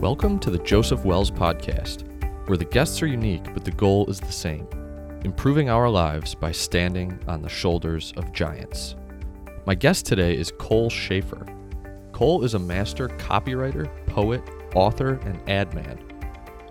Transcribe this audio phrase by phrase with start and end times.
[0.00, 2.08] Welcome to the Joseph Wells Podcast,
[2.48, 4.66] where the guests are unique, but the goal is the same
[5.26, 8.96] improving our lives by standing on the shoulders of giants.
[9.66, 11.46] My guest today is Cole Schafer.
[12.12, 14.42] Cole is a master copywriter, poet,
[14.74, 15.98] author, and ad man.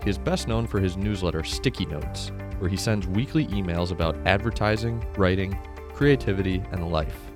[0.02, 4.16] He is best known for his newsletter Sticky Notes, where he sends weekly emails about
[4.26, 5.56] advertising, writing,
[5.94, 7.30] creativity, and life.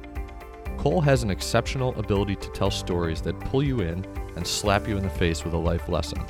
[0.76, 4.04] Cole has an exceptional ability to tell stories that pull you in
[4.36, 6.24] and slap you in the face with a life lesson.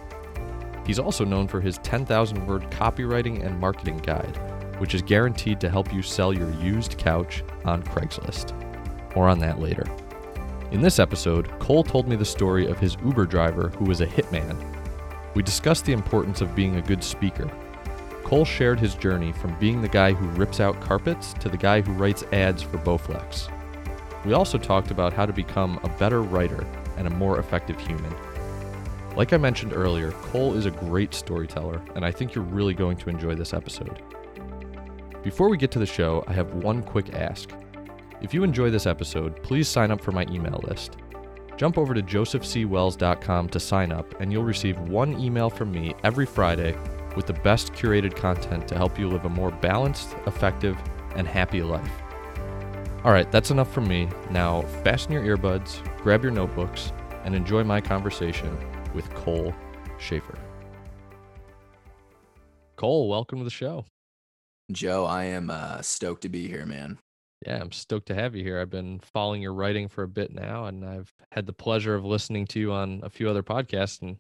[0.87, 4.39] He's also known for his 10,000 word copywriting and marketing guide,
[4.79, 8.53] which is guaranteed to help you sell your used couch on Craigslist.
[9.17, 9.87] More on that later.
[10.73, 14.07] In this episode, Cole told me the story of his Uber driver who was a
[14.07, 14.57] hitman.
[15.35, 17.51] We discussed the importance of being a good speaker.
[18.25, 21.81] Cole shared his journey from being the guy who rips out carpets to the guy
[21.81, 23.51] who writes ads for Bowflex.
[24.25, 26.67] We also talked about how to become a better writer
[26.97, 28.15] and a more effective human.
[29.17, 32.97] Like I mentioned earlier, Cole is a great storyteller, and I think you're really going
[32.99, 34.03] to enjoy this episode.
[35.23, 37.51] Before we get to the show, I have one quick ask.
[38.21, 40.97] If you enjoy this episode, please sign up for my email list.
[41.57, 46.27] Jump over to josephcwells.com to sign up, and you'll receive one email from me every
[46.27, 46.77] Friday
[47.15, 50.77] with the best curated content to help you live a more balanced, effective,
[51.15, 52.04] and happy life.
[53.05, 54.09] All right, that's enough from me.
[54.31, 56.91] Now, fasten your earbuds, grab your notebooks,
[57.25, 58.57] and enjoy my conversation
[58.95, 59.55] with Cole
[59.99, 60.39] Schafer.
[62.77, 63.85] Cole, welcome to the show.
[64.73, 66.99] Joe, I am uh, stoked to be here, man.
[67.47, 68.59] Yeah, I'm stoked to have you here.
[68.59, 72.07] I've been following your writing for a bit now, and I've had the pleasure of
[72.07, 74.17] listening to you on a few other podcasts and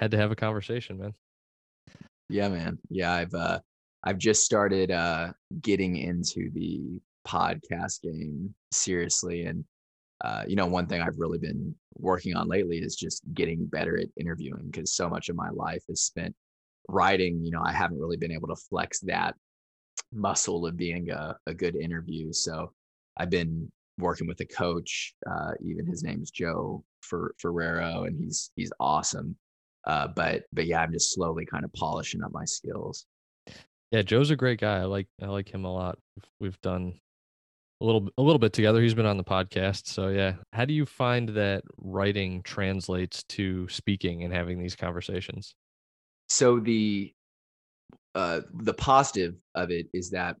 [0.00, 1.14] had to have a conversation, man.
[2.28, 2.80] Yeah, man.
[2.90, 3.60] Yeah, I've uh
[4.02, 9.64] I've just started uh getting into the podcast game seriously and
[10.24, 13.98] uh, you know, one thing I've really been working on lately is just getting better
[13.98, 16.34] at interviewing because so much of my life is spent
[16.88, 17.44] writing.
[17.44, 19.34] You know, I haven't really been able to flex that
[20.12, 22.32] muscle of being a, a good interview.
[22.32, 22.72] So
[23.18, 25.14] I've been working with a coach.
[25.28, 29.36] Uh, even his name is Joe for Ferrero, and he's he's awesome.
[29.86, 33.04] Uh, but but yeah, I'm just slowly kind of polishing up my skills.
[33.90, 34.78] Yeah, Joe's a great guy.
[34.78, 35.98] I like I like him a lot.
[36.40, 36.94] We've done
[37.84, 38.80] a little a little bit together.
[38.80, 39.86] He's been on the podcast.
[39.86, 40.34] So yeah.
[40.52, 45.54] How do you find that writing translates to speaking and having these conversations?
[46.28, 47.12] So the
[48.14, 50.36] uh the positive of it is that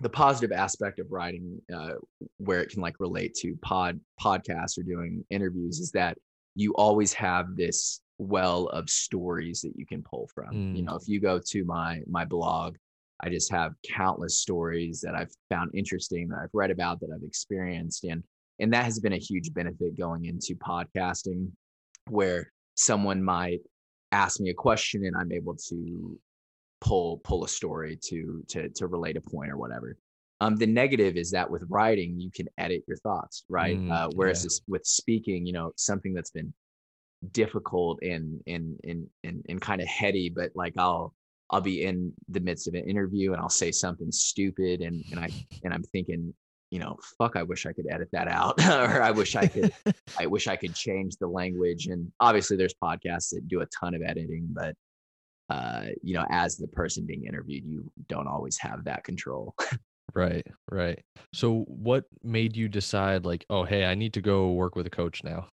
[0.00, 1.94] the positive aspect of writing uh
[2.38, 6.18] where it can like relate to pod podcasts or doing interviews is that
[6.54, 10.54] you always have this well of stories that you can pull from.
[10.54, 10.76] Mm.
[10.76, 12.76] You know, if you go to my my blog,
[13.24, 17.24] I just have countless stories that I've found interesting that I've read about that I've
[17.24, 18.22] experienced and
[18.60, 21.50] and that has been a huge benefit going into podcasting
[22.08, 23.60] where someone might
[24.12, 26.18] ask me a question and I'm able to
[26.82, 29.96] pull pull a story to to to relate a point or whatever.
[30.40, 33.78] Um, the negative is that with writing you can edit your thoughts, right?
[33.78, 34.46] Mm, uh, whereas yeah.
[34.48, 36.52] this, with speaking, you know, something that's been
[37.32, 41.14] difficult and and and and, and kind of heady, but like I'll
[41.50, 45.20] I'll be in the midst of an interview and I'll say something stupid and and
[45.20, 45.28] I
[45.64, 46.34] and I'm thinking,
[46.70, 49.72] you know, fuck, I wish I could edit that out or I wish I could
[50.18, 53.94] I wish I could change the language and obviously there's podcasts that do a ton
[53.94, 54.74] of editing, but
[55.50, 59.54] uh, you know, as the person being interviewed, you don't always have that control.
[60.14, 61.00] right, right.
[61.34, 64.90] So what made you decide like, oh, hey, I need to go work with a
[64.90, 65.48] coach now?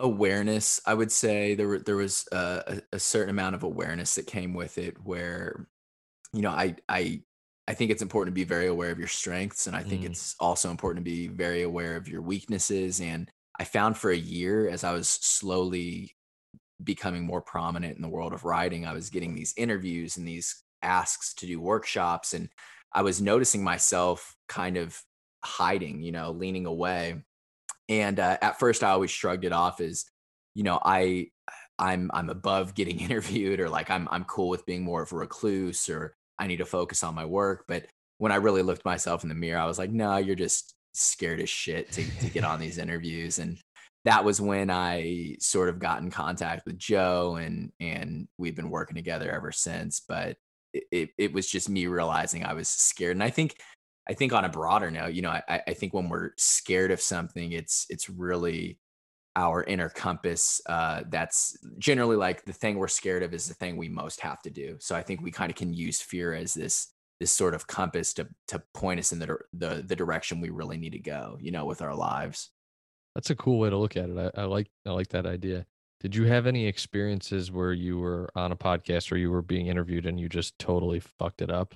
[0.00, 4.54] Awareness i would say there there was a, a certain amount of awareness that came
[4.54, 5.68] with it where
[6.32, 7.20] you know i i
[7.68, 10.06] i think it's important to be very aware of your strengths and i think mm.
[10.06, 14.16] it's also important to be very aware of your weaknesses and i found for a
[14.16, 16.14] year as i was slowly
[16.82, 20.62] becoming more prominent in the world of writing i was getting these interviews and these
[20.82, 22.48] asks to do workshops and
[22.94, 24.98] i was noticing myself kind of
[25.44, 27.22] hiding you know leaning away
[27.90, 30.04] and uh, at first, I always shrugged it off as,
[30.54, 31.26] you know, I
[31.78, 35.16] I'm I'm above getting interviewed or like I'm I'm cool with being more of a
[35.16, 37.64] recluse or I need to focus on my work.
[37.66, 37.86] But
[38.18, 41.40] when I really looked myself in the mirror, I was like, no, you're just scared
[41.40, 43.40] as shit to, to get on these interviews.
[43.40, 43.58] And
[44.04, 48.70] that was when I sort of got in contact with Joe and and we've been
[48.70, 50.00] working together ever since.
[50.00, 50.36] But
[50.72, 53.16] it, it, it was just me realizing I was scared.
[53.16, 53.56] And I think
[54.08, 57.00] I think on a broader note, you know, I, I think when we're scared of
[57.00, 58.78] something, it's it's really
[59.36, 63.76] our inner compass uh, that's generally like the thing we're scared of is the thing
[63.76, 64.76] we most have to do.
[64.80, 66.88] So I think we kind of can use fear as this
[67.20, 70.78] this sort of compass to to point us in the the the direction we really
[70.78, 72.50] need to go, you know, with our lives.
[73.14, 74.32] That's a cool way to look at it.
[74.36, 75.66] I, I like I like that idea.
[76.00, 79.66] Did you have any experiences where you were on a podcast or you were being
[79.66, 81.74] interviewed and you just totally fucked it up?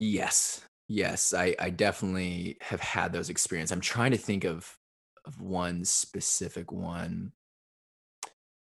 [0.00, 0.62] Yes.
[0.92, 3.70] Yes, I I definitely have had those experiences.
[3.70, 4.76] I'm trying to think of
[5.24, 7.32] of one specific one.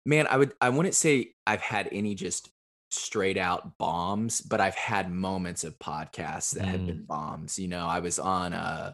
[0.05, 2.51] Man, I would I wouldn't say I've had any just
[2.91, 6.85] straight out bombs, but I've had moments of podcasts that have Mm.
[6.85, 7.57] been bombs.
[7.57, 8.93] You know, I was on uh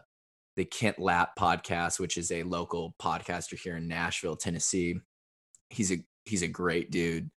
[0.56, 4.98] the Kent Lap podcast, which is a local podcaster here in Nashville, Tennessee.
[5.70, 7.30] He's a he's a great dude.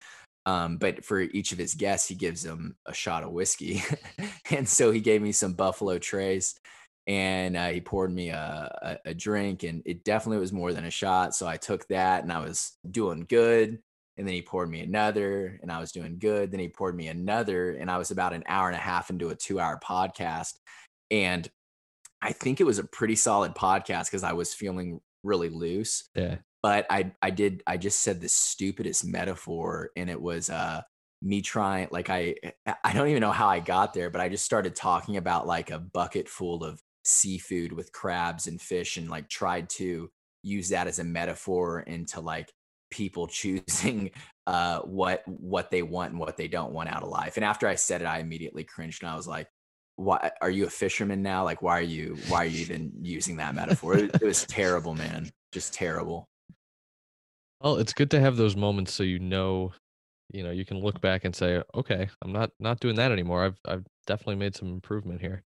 [0.45, 3.81] Um, but for each of his guests, he gives them a shot of whiskey.
[4.51, 6.55] and so he gave me some Buffalo Trace
[7.07, 10.85] and uh, he poured me a, a, a drink, and it definitely was more than
[10.85, 11.35] a shot.
[11.35, 13.79] So I took that and I was doing good.
[14.15, 16.51] And then he poured me another, and I was doing good.
[16.51, 19.29] Then he poured me another, and I was about an hour and a half into
[19.29, 20.53] a two hour podcast.
[21.09, 21.49] And
[22.21, 26.37] I think it was a pretty solid podcast because I was feeling really loose Yeah.
[26.63, 30.81] But I I did I just said the stupidest metaphor and it was uh
[31.21, 32.35] me trying like I
[32.83, 35.69] I don't even know how I got there but I just started talking about like
[35.69, 40.09] a bucket full of seafood with crabs and fish and like tried to
[40.41, 42.51] use that as a metaphor into like
[42.89, 44.09] people choosing
[44.47, 47.35] uh what what they want and what they don't want out of life.
[47.35, 49.47] And after I said it I immediately cringed and I was like
[49.95, 51.43] why are you a fisherman now?
[51.43, 53.97] Like why are you why are you even using that metaphor?
[53.97, 55.29] It, it was terrible man.
[55.51, 56.29] Just terrible
[57.63, 59.73] Well, it's good to have those moments so you know,
[60.33, 63.45] you know, you can look back and say, okay, I'm not not doing that anymore.
[63.45, 65.43] I've I've definitely made some improvement here.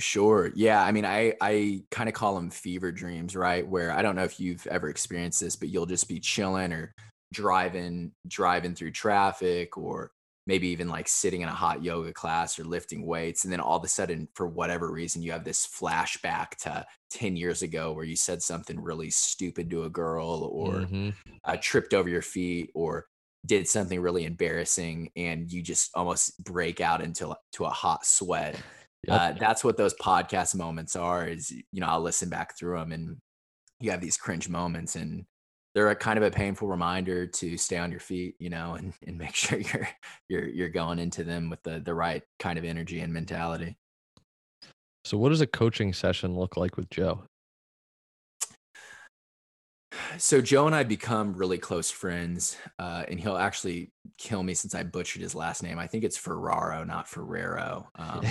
[0.00, 0.50] Sure.
[0.54, 0.82] Yeah.
[0.82, 3.66] I mean, I I kind of call them fever dreams, right?
[3.66, 6.94] Where I don't know if you've ever experienced this, but you'll just be chilling or
[7.32, 10.12] driving driving through traffic or
[10.46, 13.76] maybe even like sitting in a hot yoga class or lifting weights and then all
[13.76, 18.04] of a sudden for whatever reason you have this flashback to 10 years ago where
[18.04, 21.14] you said something really stupid to a girl or Mhm.
[21.44, 23.06] uh, tripped over your feet or
[23.46, 28.60] did something really embarrassing and you just almost break out into to a hot sweat
[29.04, 29.20] Yep.
[29.20, 32.92] uh, that's what those podcast moments are is you know i'll listen back through them
[32.92, 33.16] and
[33.80, 35.24] you have these cringe moments and
[35.74, 38.92] they're a kind of a painful reminder to stay on your feet you know and,
[39.06, 39.88] and make sure you're
[40.28, 43.76] you're you're going into them with the the right kind of energy and mentality.
[45.04, 47.24] So what does a coaching session look like with Joe?
[50.18, 54.74] so joe and i become really close friends uh, and he'll actually kill me since
[54.74, 55.78] i butchered his last name.
[55.78, 57.88] I think it's ferraro not ferrero.
[57.98, 58.24] Um,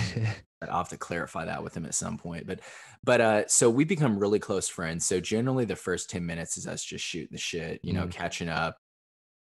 [0.70, 2.46] I'll have to clarify that with him at some point.
[2.46, 2.60] But
[3.04, 5.06] but uh so we become really close friends.
[5.06, 8.10] So generally the first 10 minutes is us just shooting the shit, you know, Mhm.
[8.10, 8.78] catching up.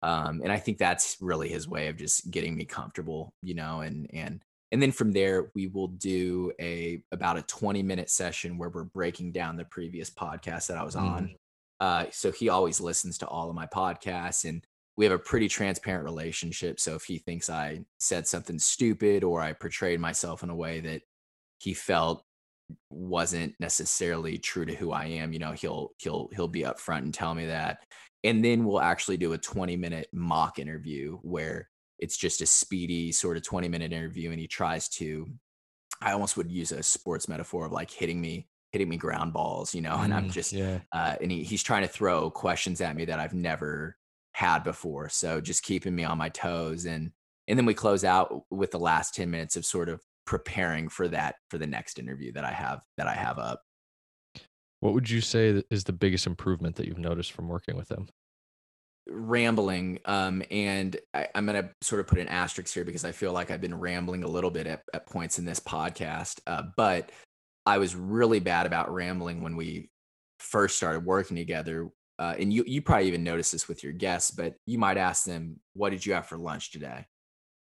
[0.03, 3.81] Um, and I think that's really his way of just getting me comfortable, you know,
[3.81, 8.57] and and and then from there we will do a about a 20 minute session
[8.59, 11.31] where we're breaking down the previous podcast that I was on.
[11.81, 14.65] Uh so he always listens to all of my podcasts and
[14.97, 16.79] we have a pretty transparent relationship.
[16.81, 20.81] So if he thinks I said something stupid or I portrayed myself in a way
[20.81, 21.03] that
[21.61, 22.25] he felt
[22.91, 27.15] wasn't necessarily true to who I am, you know, he'll he'll he'll be upfront and
[27.15, 27.85] tell me that.
[28.25, 33.13] And then we'll actually do a 20 minute mock interview where it's just a speedy
[33.13, 35.27] sort of 20 minute interview and he tries to
[36.03, 39.75] I almost would use a sports metaphor of like hitting me hitting me ground balls,
[39.75, 40.81] you know, and I'm Mm, just yeah.
[40.93, 43.97] uh, and he, he's trying to throw questions at me that I've never
[44.33, 45.09] had before.
[45.09, 47.13] So just keeping me on my toes, and
[47.49, 51.09] and then we close out with the last ten minutes of sort of preparing for
[51.09, 53.61] that for the next interview that I have that I have up.
[54.79, 58.07] What would you say is the biggest improvement that you've noticed from working with them?
[59.09, 63.33] Rambling, um, and I, I'm gonna sort of put an asterisk here because I feel
[63.33, 67.11] like I've been rambling a little bit at, at points in this podcast, uh, but
[67.67, 69.91] I was really bad about rambling when we
[70.39, 71.91] first started working together.
[72.21, 75.25] Uh, and you you probably even noticed this with your guests, but you might ask
[75.25, 77.07] them, "What did you have for lunch today?"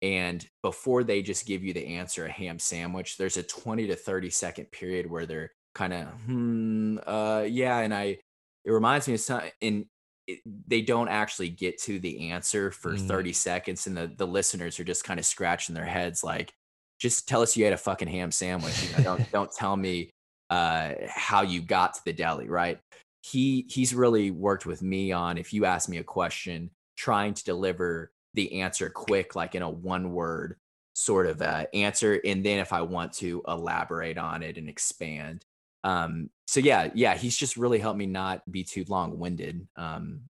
[0.02, 3.96] And before they just give you the answer, a ham sandwich, there's a 20 to
[3.96, 7.78] 30 second period where they're kind of, hmm, uh, yeah.
[7.80, 8.18] And I,
[8.64, 9.86] it reminds me of something, and
[10.26, 13.08] it, they don't actually get to the answer for Mm.
[13.08, 13.86] 30 seconds.
[13.86, 16.52] And the, the listeners are just kind of scratching their heads like,
[16.98, 18.82] just tell us you had a fucking ham sandwich.
[18.82, 20.10] You know, don't, don't tell me
[20.50, 22.78] uh, how you got to the deli, right?
[23.22, 27.44] He he's really worked with me on if you ask me a question, trying to
[27.44, 30.56] deliver the answer quick, like in a one word
[30.92, 35.44] sort of uh, answer, and then if I want to elaborate on it and expand.
[35.82, 39.66] Um, so yeah, yeah, he's just really helped me not be too long winded.
[39.76, 40.22] Um,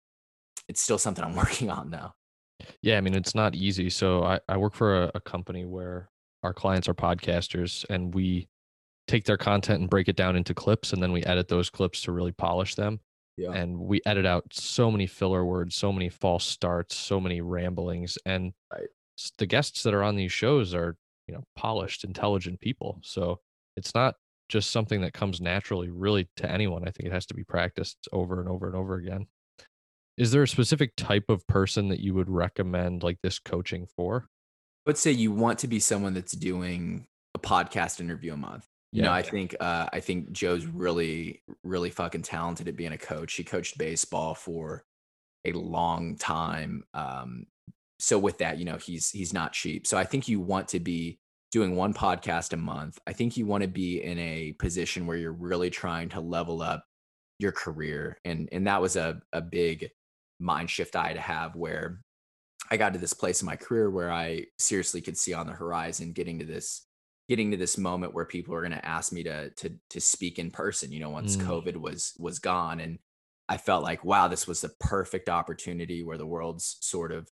[0.67, 2.13] it's still something I'm working on though.
[2.81, 3.89] Yeah, I mean, it's not easy.
[3.89, 6.09] So I, I work for a, a company where
[6.43, 8.47] our clients are podcasters and we
[9.07, 12.01] take their content and break it down into clips and then we edit those clips
[12.01, 12.99] to really polish them.
[13.39, 13.51] Yeah.
[13.51, 18.17] and we edit out so many filler words, so many false starts, so many ramblings,
[18.25, 18.87] and Right.
[19.37, 22.99] the guests that are on these shows are you know polished, intelligent people.
[23.03, 23.39] So
[23.77, 24.15] it's not
[24.49, 26.87] just something that comes naturally, really, to anyone.
[26.87, 29.27] I think it has to be practiced over and over and over again.
[30.17, 34.27] Is there a specific type of person that you would recommend like this coaching for?
[34.87, 37.05] Let's say you want to be someone that's doing
[37.35, 38.65] a podcast interview a month.
[38.91, 39.15] You know, Yeah.
[39.15, 43.33] I think uh, I think Joe's really, really fucking talented at being a coach.
[43.33, 44.83] He coached baseball for
[45.45, 46.83] a long time.
[46.93, 47.45] Um,
[47.99, 49.85] so with that, you know, he's he's not cheap.
[49.85, 51.19] So I think you want to be
[51.51, 52.99] doing one podcast a month.
[53.07, 56.61] I think you want to be in a position where you're really trying to level
[56.61, 56.85] up
[57.39, 58.17] your career.
[58.25, 59.89] And and that was a a big
[60.39, 62.01] mind shift I had to have where
[62.71, 65.53] I got to this place in my career where I seriously could see on the
[65.53, 66.85] horizon getting to this
[67.29, 70.39] getting to this moment where people are going to ask me to to to speak
[70.39, 71.45] in person, you know, once Mm.
[71.45, 72.99] COVID was was gone and
[73.49, 77.29] I felt like wow, this was the perfect opportunity where the world's sort of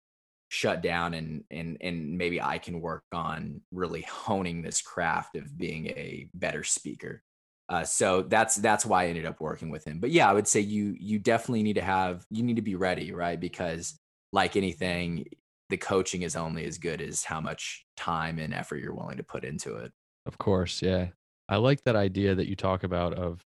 [0.49, 5.57] shut down and and and maybe I can work on really honing this craft of
[5.59, 7.23] being a better speaker.
[7.69, 9.99] Uh, so that's that's why I ended up working with him.
[10.01, 12.77] But yeah, I would say you you definitely need to have you need to be
[12.77, 13.39] ready, right?
[13.41, 13.99] Because
[14.33, 15.27] like anything,
[15.69, 19.23] the coaching is only as good as how much time and effort you're willing to
[19.23, 19.93] put into it.
[20.27, 21.09] Of course, yeah.
[21.49, 23.45] I like that idea that you talk about of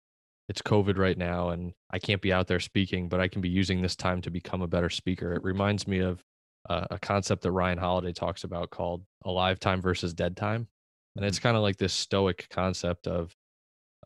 [0.49, 3.49] it's COVID right now and I can't be out there speaking, but I can be
[3.49, 5.35] using this time to become a better speaker.
[5.35, 6.23] It reminds me of
[6.69, 10.69] uh, a concept that Ryan Holiday talks about called alive time versus dead time.
[11.17, 13.35] And it's kind of like this stoic concept of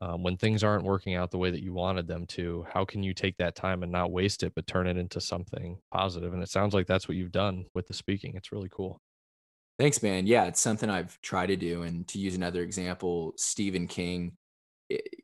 [0.00, 3.02] um, when things aren't working out the way that you wanted them to, how can
[3.02, 6.34] you take that time and not waste it, but turn it into something positive?
[6.34, 8.34] And it sounds like that's what you've done with the speaking.
[8.34, 9.00] It's really cool.
[9.78, 10.26] Thanks, man.
[10.26, 11.82] Yeah, it's something I've tried to do.
[11.82, 14.32] And to use another example, Stephen King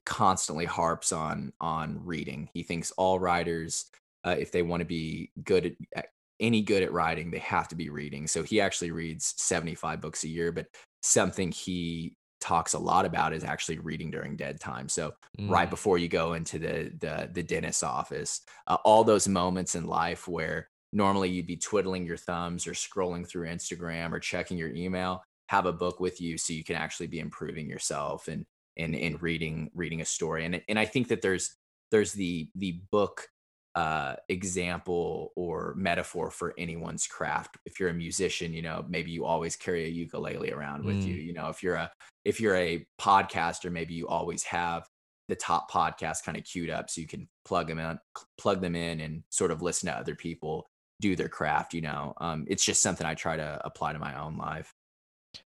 [0.04, 2.48] constantly harps on on reading.
[2.52, 3.86] He thinks all writers,
[4.24, 6.06] uh, if they want to be good at
[6.40, 8.26] any good at writing, they have to be reading.
[8.26, 10.66] So he actually reads 75 books a year, but
[11.02, 14.88] something he talks a lot about is actually reading during dead time.
[14.88, 15.14] So
[15.46, 19.74] right Mm, before you go into the the, the dentist's office, uh, all those moments
[19.74, 24.58] in life where normally you'd be twiddling your thumbs or scrolling through Instagram or checking
[24.58, 28.44] your email, have a book with you so you can actually be improving yourself and
[28.76, 30.44] and and reading reading a story.
[30.44, 31.56] And and I think that there's
[31.90, 33.28] there's the the book
[33.74, 39.24] uh example or metaphor for anyone's craft if you're a musician you know maybe you
[39.24, 41.90] always carry a ukulele around with you mm, you know if you're a
[42.24, 44.86] if you're a podcaster maybe you always have
[45.28, 47.98] the top podcast kind of queued up so you can plug them in
[48.36, 50.66] plug them in and sort of listen to other people
[51.00, 54.20] do their craft you know um, it's just something i try to apply to my
[54.20, 54.74] own life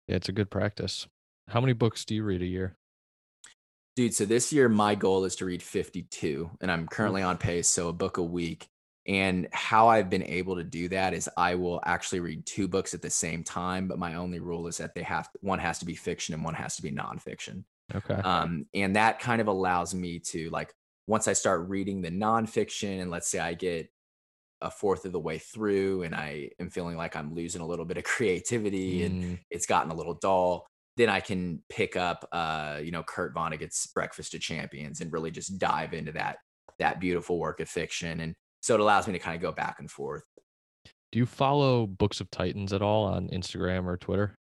[0.08, 1.08] yeah, it's a good practice.
[1.48, 2.78] How many books do you read a year?
[3.96, 7.68] Dude so this year my goal is to read 52 and i'm currently on pace
[7.68, 8.68] so a book a week
[9.06, 12.94] and how i've been able to do that is i will actually read two books
[12.94, 15.86] at the same time but my only rule is that they have one has to
[15.86, 17.64] be fiction and one has to be nonfiction.
[17.94, 18.16] Okay.
[18.16, 20.74] um, and that kind of allows me to like
[21.08, 23.90] once i start reading the nonfiction and let's say i get
[24.62, 27.84] a fourth of the way through and i am feeling like i'm losing a little
[27.84, 30.66] bit of creativity and Mm, it's gotten a little dull
[30.98, 35.32] then i can pick up uh you know kurt vonnegut's breakfast of champions and really
[35.32, 36.38] just dive into that
[36.80, 39.78] that beautiful work of fiction and so it allows me to kind of go back
[39.80, 40.24] and forth
[41.12, 44.36] do you follow Books of Titans at all on Instagram or Twitter?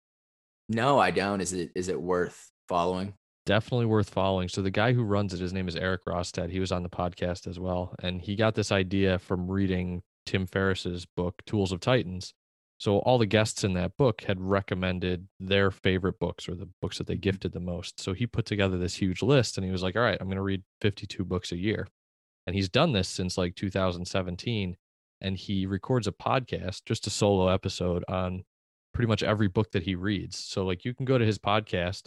[0.68, 3.14] no i don't is it is it worth following
[3.48, 4.46] Definitely worth following.
[4.50, 6.50] So the guy who runs it, his name is Eric Rostad.
[6.50, 10.46] He was on the podcast as well, and he got this idea from reading Tim
[10.46, 12.34] Ferriss's book Tools of Titans.
[12.78, 16.98] So all the guests in that book had recommended their favorite books or the books
[16.98, 18.00] that they gifted the most.
[18.00, 20.36] So he put together this huge list and he was like, "All right, I'm going
[20.36, 21.88] to read 52 books a year."
[22.46, 24.76] And he's done this since like 2017
[25.20, 28.44] and he records a podcast, just a solo episode on
[28.94, 30.38] pretty much every book that he reads.
[30.38, 32.06] So like you can go to his podcast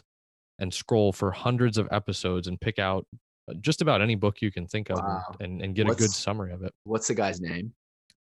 [0.57, 3.05] and scroll for hundreds of episodes and pick out
[3.49, 5.35] uh, just about any book you can think of and, Wow.
[5.41, 6.73] and, and get a good summary of it.
[6.85, 7.73] what's the guy's name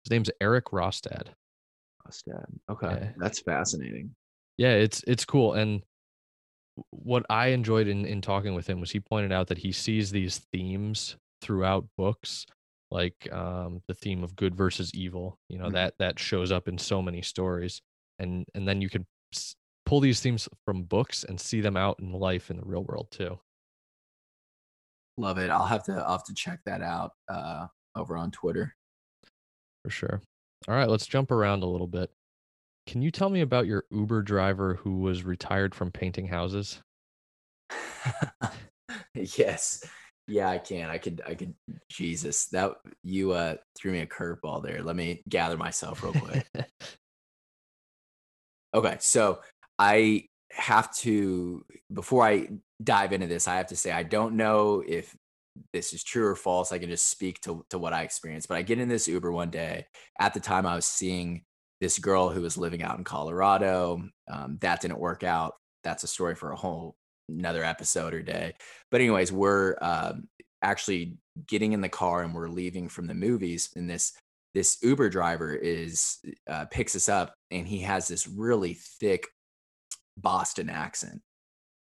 [0.04, 1.28] His name's Eric Rostad.
[2.70, 3.12] Okay Yeah.
[3.18, 4.14] that's fascinating
[4.58, 5.54] Yeah, it's it's cool.
[5.54, 5.82] And
[6.90, 10.10] what I enjoyed in in talking with him was he pointed out that he sees
[10.10, 12.46] these themes throughout books,
[12.90, 15.38] like um, the theme of good versus evil.
[15.48, 15.72] You know Mhm.
[15.74, 17.80] that that shows up in so many stories,
[18.18, 19.54] and and then you can s-
[19.86, 23.08] pull these themes from books and see them out in life in the real world
[23.10, 23.40] too.
[25.16, 28.76] love it i'll have to i'll have to check that out uh over on twitter
[29.84, 30.22] For sure.
[30.68, 32.10] All right, let's jump around a little bit.
[32.86, 36.82] Can you tell me about your Uber driver who was retired from painting houses?
[39.14, 39.84] yes.
[40.26, 40.88] Yeah, I can.
[40.88, 41.22] I could.
[41.26, 41.54] I could.
[41.88, 44.82] Jesus, that you uh threw me a curveball there.
[44.82, 46.46] Let me gather myself real quick.
[48.74, 49.40] okay, so
[49.78, 52.48] I have to before I
[52.82, 55.14] dive into this, I have to say I don't know if
[55.72, 56.72] this is true or false.
[56.72, 58.48] I can just speak to to what I experienced.
[58.48, 59.86] But I get in this Uber one day.
[60.18, 61.44] At the time, I was seeing
[61.80, 64.02] this girl who was living out in Colorado.
[64.30, 65.54] Um, that didn't work out.
[65.82, 66.96] That's a story for a whole
[67.28, 68.54] another episode or day.
[68.90, 70.28] But anyways, we're um,
[70.62, 73.70] actually getting in the car and we're leaving from the movies.
[73.76, 74.12] And this
[74.52, 79.28] this Uber driver is uh, picks us up, and he has this really thick
[80.16, 81.22] Boston accent,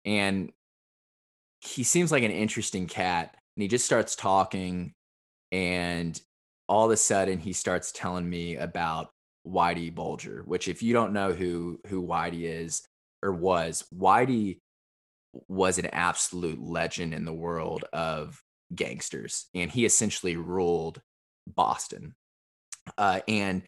[0.05, 0.51] and
[1.61, 3.37] he seems like an interesting cat.
[3.57, 4.93] And he just starts talking,
[5.51, 6.21] and
[6.69, 9.11] all of a sudden he starts telling me about
[9.47, 12.83] Whitey Bulger, which if you don't know who who Whitey is
[13.23, 14.61] or was, Whitey
[15.49, 18.43] was an absolute legend in the world of
[18.75, 21.01] gangsters, and he essentially ruled
[21.47, 22.15] Boston.
[22.99, 23.63] Uh, and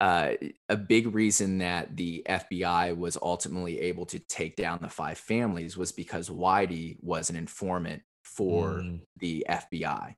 [0.00, 0.32] uh,
[0.68, 5.76] a big reason that the FBI was ultimately able to take down the five families
[5.76, 8.02] was because Whitey was an informant
[8.34, 9.00] for mm.
[9.18, 10.14] the FBI,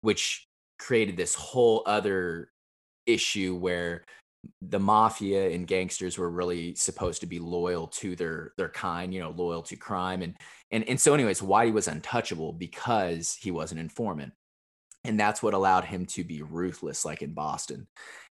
[0.00, 0.46] which
[0.78, 2.50] created this whole other
[3.06, 4.04] issue where
[4.62, 9.20] the mafia and gangsters were really supposed to be loyal to their their kind, you
[9.20, 10.34] know, loyal to crime and
[10.70, 14.32] and and so anyways, Whitey was untouchable because he was an informant.
[15.04, 17.86] And that's what allowed him to be ruthless like in Boston.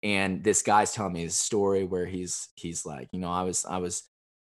[0.02, 3.64] And this guy's telling me his story where he's he's like, you know, I was
[3.64, 4.04] I was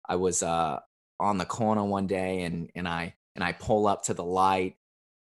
[0.08, 0.78] I was uh
[1.18, 4.76] on the corner one day and and I and I pull up to the light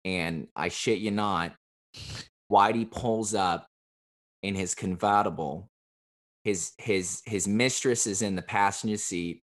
[0.05, 1.55] and I shit you not,
[2.51, 3.67] Whitey pulls up
[4.43, 5.71] in his convertible
[6.45, 9.43] his his his mistress is in the passenger seat.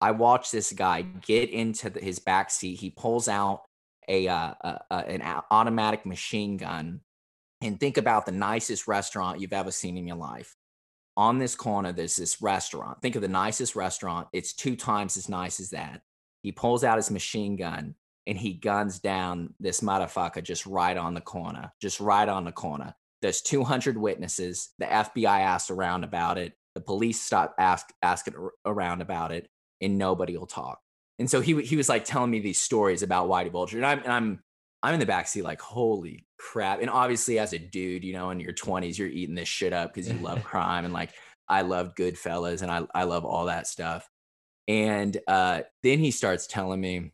[0.00, 2.78] I watch this guy get into the, his back seat.
[2.78, 3.62] He pulls out
[4.08, 7.00] a, uh, a, a an automatic machine gun,
[7.60, 10.54] and think about the nicest restaurant you've ever seen in your life.
[11.16, 13.02] On this corner, there's this restaurant.
[13.02, 14.28] Think of the nicest restaurant.
[14.32, 16.02] It's two times as nice as that.
[16.42, 21.14] He pulls out his machine gun and he guns down this motherfucker just right on
[21.14, 22.94] the corner, just right on the corner.
[23.22, 24.70] There's 200 witnesses.
[24.78, 26.54] The FBI asked around about it.
[26.74, 28.34] The police stopped ask, asking
[28.64, 29.48] around about it,
[29.80, 30.80] and nobody will talk.
[31.18, 33.98] And so he he was like telling me these stories about Whitey Bulger, and I'm
[34.00, 34.42] and I'm
[34.82, 36.82] I'm in the backseat like holy crap.
[36.82, 39.94] And obviously, as a dude, you know, in your 20s, you're eating this shit up
[39.94, 41.10] because you love crime and like
[41.48, 44.06] I love Goodfellas and I I love all that stuff.
[44.68, 47.12] And uh, then he starts telling me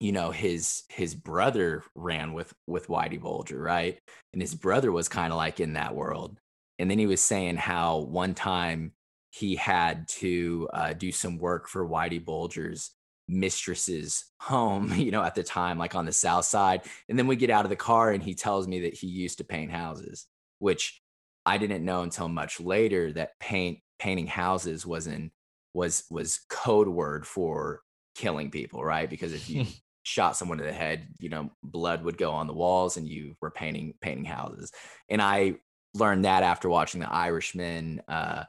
[0.00, 3.98] you know his his brother ran with with Whitey Bulger, right?
[4.32, 6.38] And his brother was kind of like in that world.
[6.78, 8.92] And then he was saying how one time
[9.30, 12.90] he had to uh, do some work for Whitey Bulger's
[13.28, 16.82] mistress's home, you know, at the time, like on the south side.
[17.08, 19.38] And then we get out of the car and he tells me that he used
[19.38, 20.26] to paint houses,
[20.58, 21.00] which
[21.46, 25.30] I didn't know until much later that paint painting houses was in
[25.72, 27.80] was was code word for
[28.14, 29.08] killing people, right?
[29.08, 29.66] Because if you
[30.04, 33.34] shot someone in the head, you know, blood would go on the walls and you
[33.40, 34.70] were painting painting houses.
[35.08, 35.56] And I
[35.94, 38.44] learned that after watching The Irishman uh,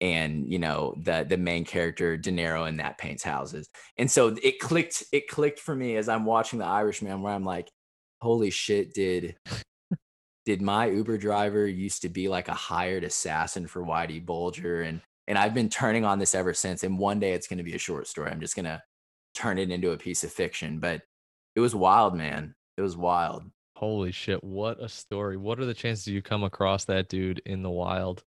[0.00, 3.68] and you know the the main character De Niro in that paints houses.
[3.96, 7.44] And so it clicked it clicked for me as I'm watching The Irishman where I'm
[7.44, 7.70] like,
[8.20, 9.36] holy shit, did
[10.44, 15.00] did my Uber driver used to be like a hired assassin for Whitey Bulger and
[15.28, 16.82] and I've been turning on this ever since.
[16.82, 18.32] And one day it's going to be a short story.
[18.32, 18.82] I'm just going to
[19.34, 20.78] turn it into a piece of fiction.
[20.78, 21.02] But
[21.54, 22.54] it was wild, man.
[22.76, 23.44] It was wild.
[23.76, 24.42] Holy shit.
[24.44, 25.36] What a story.
[25.36, 28.24] What are the chances you come across that dude in the wild?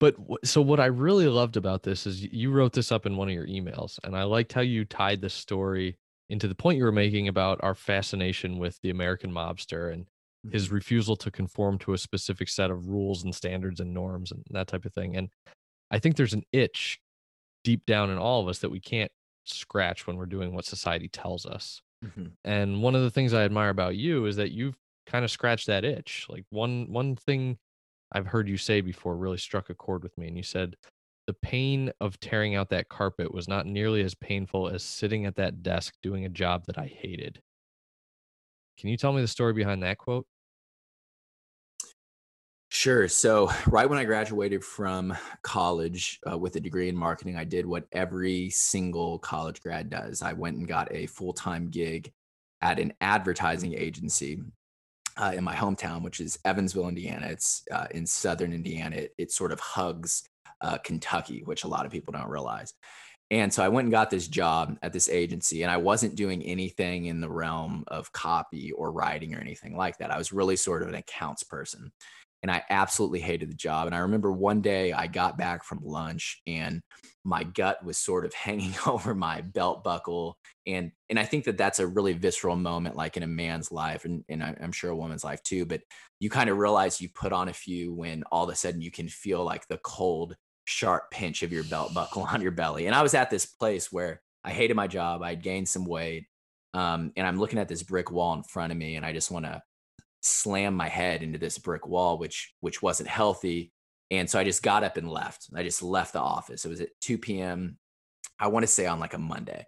[0.00, 3.28] But so what I really loved about this is you wrote this up in one
[3.28, 5.96] of your emails, and I liked how you tied the story
[6.28, 10.06] into the point you were making about our fascination with the American mobster and
[10.50, 10.74] his mm-hmm.
[10.74, 14.66] refusal to conform to a specific set of rules and standards and norms and that
[14.66, 15.16] type of thing.
[15.16, 15.28] And
[15.90, 16.98] I think there's an itch
[17.62, 19.12] deep down in all of us that we can't
[19.44, 21.80] scratch when we're doing what society tells us.
[22.04, 22.26] Mm-hmm.
[22.44, 24.76] And one of the things I admire about you is that you've
[25.06, 26.26] kind of scratched that itch.
[26.28, 27.58] Like one one thing
[28.12, 30.76] I've heard you say before really struck a chord with me and you said
[31.26, 35.36] the pain of tearing out that carpet was not nearly as painful as sitting at
[35.36, 37.40] that desk doing a job that I hated.
[38.78, 40.26] Can you tell me the story behind that quote?
[42.74, 43.06] Sure.
[43.06, 47.66] So, right when I graduated from college uh, with a degree in marketing, I did
[47.66, 50.22] what every single college grad does.
[50.22, 52.10] I went and got a full time gig
[52.62, 54.40] at an advertising agency
[55.18, 57.26] uh, in my hometown, which is Evansville, Indiana.
[57.26, 58.96] It's uh, in southern Indiana.
[58.96, 60.26] It, it sort of hugs
[60.62, 62.72] uh, Kentucky, which a lot of people don't realize.
[63.30, 66.42] And so I went and got this job at this agency, and I wasn't doing
[66.42, 70.10] anything in the realm of copy or writing or anything like that.
[70.10, 71.92] I was really sort of an accounts person.
[72.42, 73.86] And I absolutely hated the job.
[73.86, 76.80] And I remember one day I got back from lunch and
[77.24, 80.36] my gut was sort of hanging over my belt buckle.
[80.66, 84.04] And, and I think that that's a really visceral moment, like in a man's life,
[84.04, 85.64] and, and I'm sure a woman's life too.
[85.66, 85.82] But
[86.20, 88.90] you kind of realize you put on a few when all of a sudden you
[88.90, 92.86] can feel like the cold sharp pinch of your belt buckle on your belly.
[92.86, 95.22] And I was at this place where I hated my job.
[95.22, 96.26] I'd gained some weight.
[96.74, 99.30] Um, and I'm looking at this brick wall in front of me, and I just
[99.30, 99.62] want to
[100.22, 103.72] slam my head into this brick wall, which which wasn't healthy.
[104.10, 105.48] And so I just got up and left.
[105.54, 106.64] I just left the office.
[106.64, 107.78] It was at 2 p.m.
[108.38, 109.66] I want to say on like a Monday.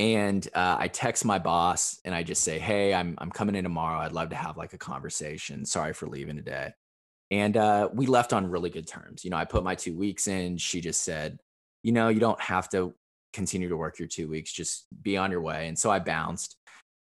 [0.00, 3.64] And uh, I text my boss and I just say, "Hey, I'm I'm coming in
[3.64, 3.98] tomorrow.
[3.98, 5.64] I'd love to have like a conversation.
[5.64, 6.72] Sorry for leaving today."
[7.30, 9.24] And uh, we left on really good terms.
[9.24, 10.56] You know, I put my two weeks in.
[10.56, 11.38] She just said,
[11.82, 12.94] you know, you don't have to
[13.32, 15.68] continue to work your two weeks, just be on your way.
[15.68, 16.56] And so I bounced.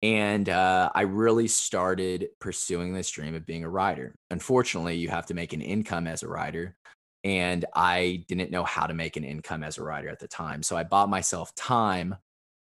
[0.04, 4.14] And uh, I really started pursuing this dream of being a writer.
[4.30, 6.76] Unfortunately, you have to make an income as a writer.
[7.24, 10.62] And I didn't know how to make an income as a writer at the time.
[10.62, 12.16] So I bought myself time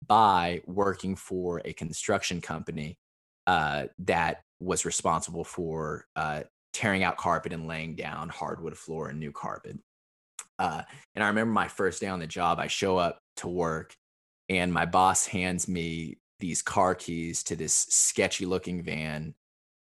[0.07, 2.97] by working for a construction company
[3.45, 9.19] uh, that was responsible for uh, tearing out carpet and laying down hardwood floor and
[9.19, 9.77] new carpet.
[10.59, 13.97] Uh, and I remember my first day on the job, I show up to work
[14.47, 19.33] and my boss hands me these car keys to this sketchy looking van.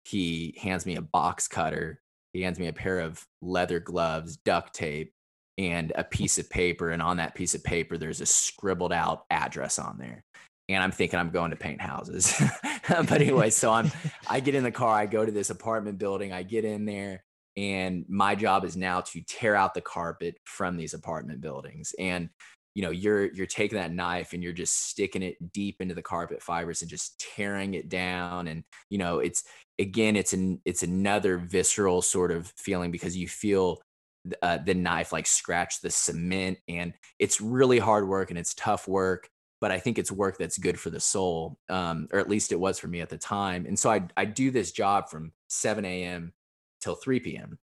[0.04, 2.00] He hands me a box cutter.
[2.32, 5.12] He hands me a pair of leather gloves, duct tape,
[5.58, 6.90] and a piece of paper.
[6.90, 10.24] And on that piece of paper, there's a scribbled out address on there
[10.68, 12.34] and I'm thinking I'm going to paint houses.
[12.88, 13.90] but anyway, so I'm
[14.28, 17.24] I get in the car, I go to this apartment building, I get in there,
[17.56, 21.94] and my job is now to tear out the carpet from these apartment buildings.
[21.98, 22.30] And
[22.74, 26.02] you know, you're you're taking that knife and you're just sticking it deep into the
[26.02, 28.48] carpet fibers and just tearing it down.
[28.48, 29.44] And you know, it's
[29.78, 33.82] again, it's an it's another visceral sort of feeling because you feel
[34.42, 38.86] uh, the knife like scratch the cement and it's really hard work and it's tough
[38.86, 39.28] work
[39.62, 42.58] but I think it's work that's good for the soul, um, or at least it
[42.58, 43.64] was for me at the time.
[43.64, 46.32] And so I I do this job from 7 a.m.
[46.80, 47.60] till 3 p.m.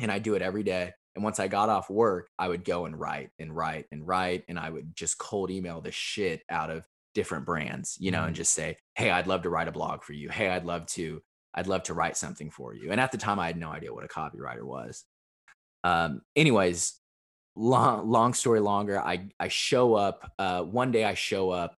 [0.00, 0.94] and I do it every day.
[1.16, 4.44] And once I got off work, I would go and write and write and write,
[4.48, 8.28] and I would just cold email the shit out of different brands, you know, mm-hmm.
[8.28, 10.28] and just say, "Hey, I'd love to write a blog for you.
[10.28, 11.22] Hey, I'd love to,
[11.54, 13.92] I'd love to write something for you." And at the time, I had no idea
[13.92, 15.04] what a copywriter was.
[15.82, 17.00] Um, anyways,
[17.56, 21.74] long long story longer i i show up uh, one day i show up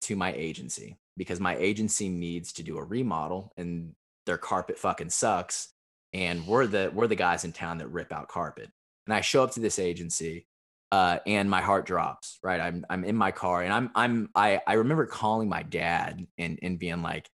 [0.00, 3.92] to my agency because my agency needs to do a remodel and
[4.24, 5.72] their carpet fucking sucks
[6.12, 8.70] and we're the we're the guys in town that rip out carpet
[9.06, 10.46] and i show up to this agency
[10.92, 14.60] uh, and my heart drops right i'm i'm in my car and i'm i'm i
[14.66, 17.28] i remember calling my dad and and being like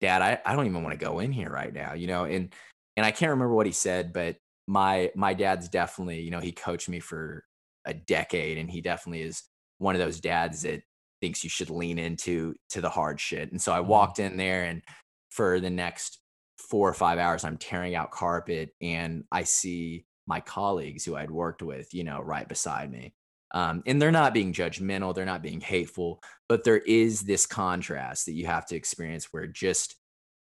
[0.00, 2.52] dad i, I don't even want to go in here right now you know and
[2.96, 4.36] and i can't remember what he said but
[4.66, 7.44] my my dad's definitely you know he coached me for
[7.84, 9.44] a decade and he definitely is
[9.78, 10.82] one of those dads that
[11.20, 13.88] thinks you should lean into to the hard shit and so i mm-hmm.
[13.88, 14.82] walked in there and
[15.30, 16.18] for the next
[16.58, 21.30] four or five hours i'm tearing out carpet and i see my colleagues who i'd
[21.30, 23.14] worked with you know right beside me
[23.54, 28.26] um, and they're not being judgmental they're not being hateful but there is this contrast
[28.26, 29.96] that you have to experience where just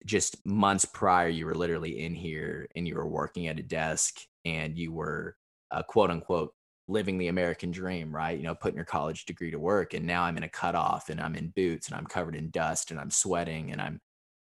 [0.05, 4.19] just months prior, you were literally in here and you were working at a desk
[4.45, 5.35] and you were
[5.71, 6.53] uh, quote unquote
[6.87, 8.37] living the American dream, right?
[8.37, 9.95] You know, putting your college degree to work.
[9.95, 12.91] And now I'm in a cutoff and I'm in boots and I'm covered in dust
[12.91, 13.99] and I'm sweating and I'm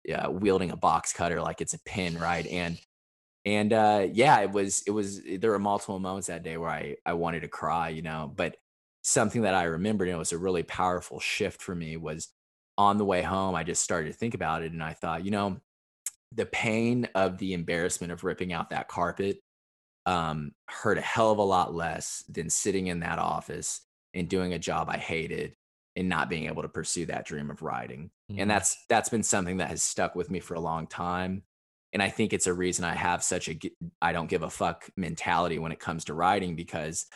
[0.05, 2.46] yeah, wielding a box cutter like it's a pin, right?
[2.46, 2.79] And
[3.44, 6.96] and uh, yeah, it was it was there were multiple moments that day where I
[7.05, 8.57] I wanted to cry, you know, but
[9.02, 12.28] something that I remembered and it was a really powerful shift for me was
[12.78, 15.31] on the way home, I just started to think about it and I thought, you
[15.31, 15.61] know,
[16.35, 19.40] the pain of the embarrassment of ripping out that carpet
[20.07, 23.83] um, hurt a hell of a lot less than sitting in that office
[24.14, 25.55] and doing a job I hated
[25.94, 28.11] and not being able to pursue that dream of writing.
[28.31, 28.40] Mm-hmm.
[28.40, 31.42] And that's that's been something that has stuck with me for a long time.
[31.92, 33.59] And I think it's a reason I have such a
[34.00, 37.07] I don't give a fuck mentality when it comes to writing because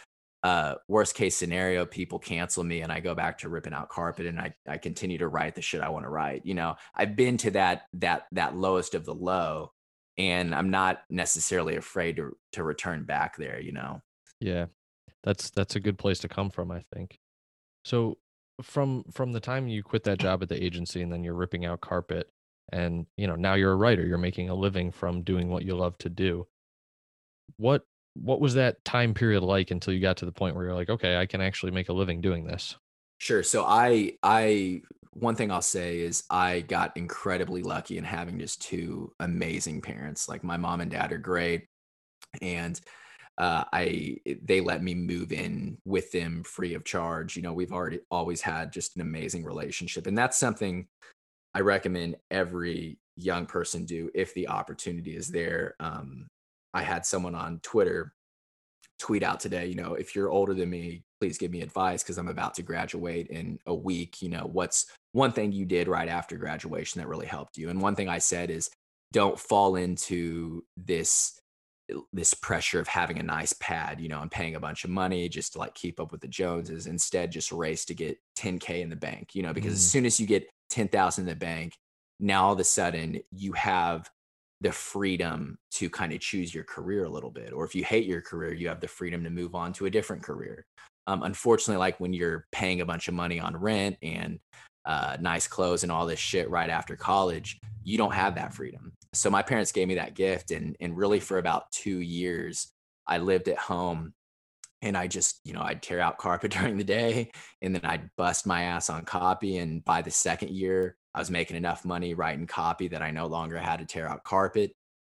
[0.47, 4.27] uh, worst case scenario, people cancel me and I go back to ripping out carpet
[4.27, 6.47] and I, I continue to write the shit I want to write.
[6.47, 9.73] You know, I've been to that, that, that lowest of the low
[10.17, 14.01] and I'm not necessarily afraid to, to return back there, you know?
[14.39, 14.67] Yeah.
[15.25, 17.19] That's, that's a good place to come from, I think.
[17.85, 18.17] So
[18.63, 21.65] from, from the time you quit that job at the agency and then you're ripping
[21.67, 22.31] out carpet
[22.71, 25.77] and, you know, now you're a writer, you're making a living from doing what you
[25.77, 26.47] love to do.
[27.57, 30.75] What what was that time period like until you got to the point where you're
[30.75, 32.77] like, okay, I can actually make a living doing this?
[33.19, 33.43] Sure.
[33.43, 38.61] So I I one thing I'll say is I got incredibly lucky in having just
[38.61, 40.29] two amazing parents.
[40.29, 41.67] Like my mom and dad are great,
[42.43, 42.79] and
[43.39, 47.37] uh, I they let me move in with them free of charge.
[47.37, 50.87] You know, we've already always had just an amazing relationship, and that's something
[51.57, 55.75] I recommend every young person do if the opportunity is there.
[55.81, 56.27] Um,
[56.75, 58.13] I had someone on Twitter
[58.99, 62.19] tweet out today, you know, if you're older than me, please give me advice because
[62.19, 64.21] I'm about to graduate in a week.
[64.21, 67.71] You know, what's one thing you did right after graduation that really helped you?
[67.71, 68.69] And one thing I said is
[69.15, 71.41] don't fall into this
[72.13, 75.27] this pressure of having a nice pad, you know, and paying a bunch of money
[75.27, 76.87] just to like keep up with the Joneses.
[76.87, 79.77] Instead, just race to get 10K in the bank, you know, because mm.
[79.77, 81.75] as soon as you get 10,000 in the bank,
[82.21, 84.11] now all of a sudden you have
[84.61, 87.53] the freedom to kind of choose your career a little bit.
[87.53, 89.91] Or if you hate your career, you have the freedom to move on to a
[89.91, 90.65] different career.
[91.07, 94.41] Um, unfortunately, like when you're paying a bunch of money on rent and
[94.87, 98.93] uh, nice clothes and all this shit right after college, you don't have that freedom.
[99.13, 102.73] So my parents gave me that gift, and and really for about two years,
[103.07, 104.13] I lived at home,
[104.87, 107.31] and I just you know I'd tear out carpet during the day,
[107.63, 111.31] and then I'd bust my ass on copy, and by the second year, I was
[111.31, 114.73] making enough money writing copy that I no longer had to tear out carpet.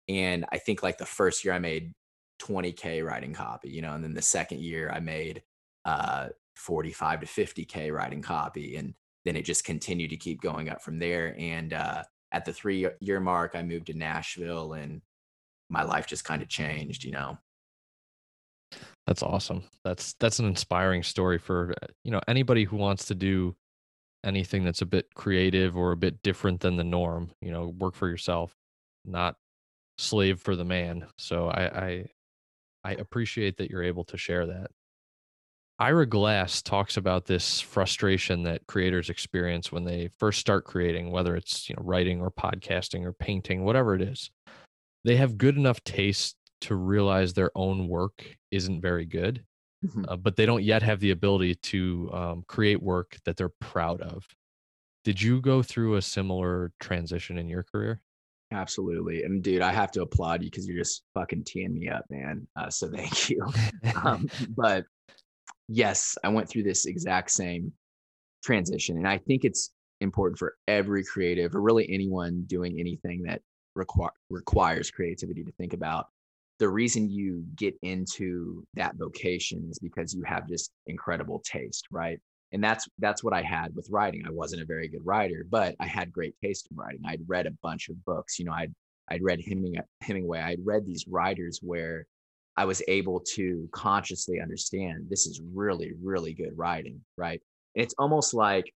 [0.08, 1.92] And I think like the first year I made
[2.40, 5.42] 20K writing copy, you know, and then the second year I made
[5.86, 8.76] uh, 45 to 50K writing copy.
[8.76, 8.94] And
[9.26, 11.36] then it just continued to keep going up from there.
[11.40, 15.02] And uh, at the three year mark, I moved to Nashville and
[15.68, 17.40] my life just kind of changed, you know.
[19.08, 19.64] That's awesome.
[19.86, 23.56] That's that's an inspiring story for uh, you know anybody who wants to do
[24.26, 27.32] anything that's a bit creative or a bit different than the norm.
[27.42, 28.54] You know, work for yourself,
[29.06, 29.36] not
[29.98, 31.08] slave for the man.
[31.18, 32.06] So I I,
[32.84, 34.72] I appreciate that you're able to share that.
[35.80, 41.36] Ira Glass talks about this frustration that creators experience when they first start creating, whether
[41.36, 44.32] it's you know writing or podcasting or painting, whatever it is.
[45.06, 49.44] They have good enough taste to realize their own work isn't very good,
[49.86, 50.06] mm-hmm.
[50.08, 54.02] uh, but they don't yet have the ability to um, create work that they're proud
[54.02, 54.26] of.
[55.04, 58.02] Did you go through a similar transition in your career?
[58.52, 59.24] Absolutely.
[59.24, 62.48] And dude, I have to applaud you because you're just fucking teeing me up, man.
[62.56, 63.46] Uh, so thank you.
[64.04, 64.86] um, but
[65.68, 67.74] yes, I went through this exact same
[68.44, 68.98] transition.
[68.98, 73.42] And I think it's important for every creative or really anyone doing anything that
[73.76, 76.08] require, requires creativity to think about
[76.60, 82.20] the reason you get into that vocation is because you have just incredible taste right?
[82.54, 84.24] And that's that's what i had with writing.
[84.26, 87.02] I wasn't a very good writer but i had great taste in writing.
[87.06, 88.74] I'd read a bunch of books you know i'd
[89.10, 90.40] i'd read hemingway, hemingway.
[90.40, 92.06] I'd read these writers where
[92.56, 97.42] i was able to consciously understand this is really really good writing right?
[97.76, 98.74] And it's almost like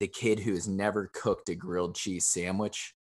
[0.00, 2.94] the kid who has never cooked a grilled cheese sandwich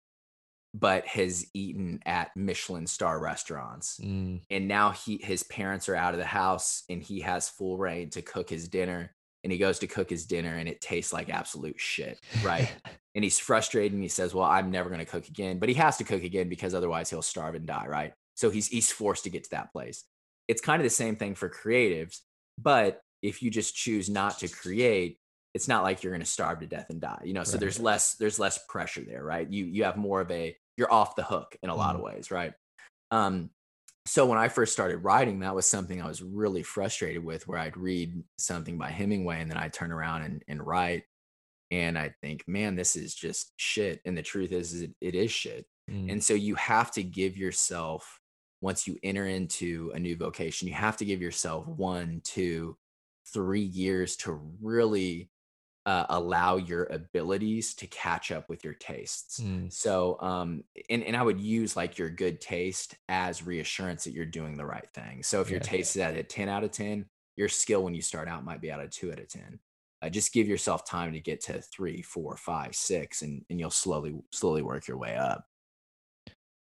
[0.78, 3.98] but has eaten at Michelin star restaurants.
[4.04, 4.42] Mm.
[4.50, 8.10] And now he his parents are out of the house and he has full rein
[8.12, 11.30] to cook his dinner and he goes to cook his dinner and it tastes like
[11.30, 12.70] absolute shit, right?
[13.16, 15.76] and he's frustrated and he says, "Well, I'm never going to cook again." But he
[15.76, 18.14] has to cook again because otherwise he'll starve and die, right?
[18.36, 20.04] So he's he's forced to get to that place.
[20.50, 22.20] It's kind of the same thing for creatives,
[22.60, 25.20] but if you just choose not to create,
[25.54, 27.62] it's not like you're going to starve to death and die you know so right.
[27.62, 31.16] there's less there's less pressure there right you you have more of a you're off
[31.16, 32.16] the hook in a lot of mm-hmm.
[32.16, 32.54] ways, right?
[33.12, 33.50] Um,
[34.06, 37.58] so when I first started writing, that was something I was really frustrated with, where
[37.58, 41.04] I'd read something by Hemingway and then I'd turn around and, and write,
[41.72, 44.02] and I think, man, this is just shit.
[44.06, 45.66] And the truth is, is it, it is shit.
[45.90, 46.12] Mm.
[46.12, 48.20] And so you have to give yourself
[48.62, 52.78] once you enter into a new vocation, you have to give yourself one, two,
[53.34, 55.30] three years to really
[55.86, 59.40] uh, allow your abilities to catch up with your tastes.
[59.40, 59.72] Mm.
[59.72, 64.26] So, um, and, and I would use like your good taste as reassurance that you're
[64.26, 65.22] doing the right thing.
[65.22, 65.54] So if yeah.
[65.54, 68.44] your taste is at a 10 out of 10, your skill when you start out
[68.44, 69.60] might be at a two out of 10.
[70.02, 73.70] Uh, just give yourself time to get to three, four, five, six, and, and you'll
[73.70, 75.46] slowly, slowly work your way up.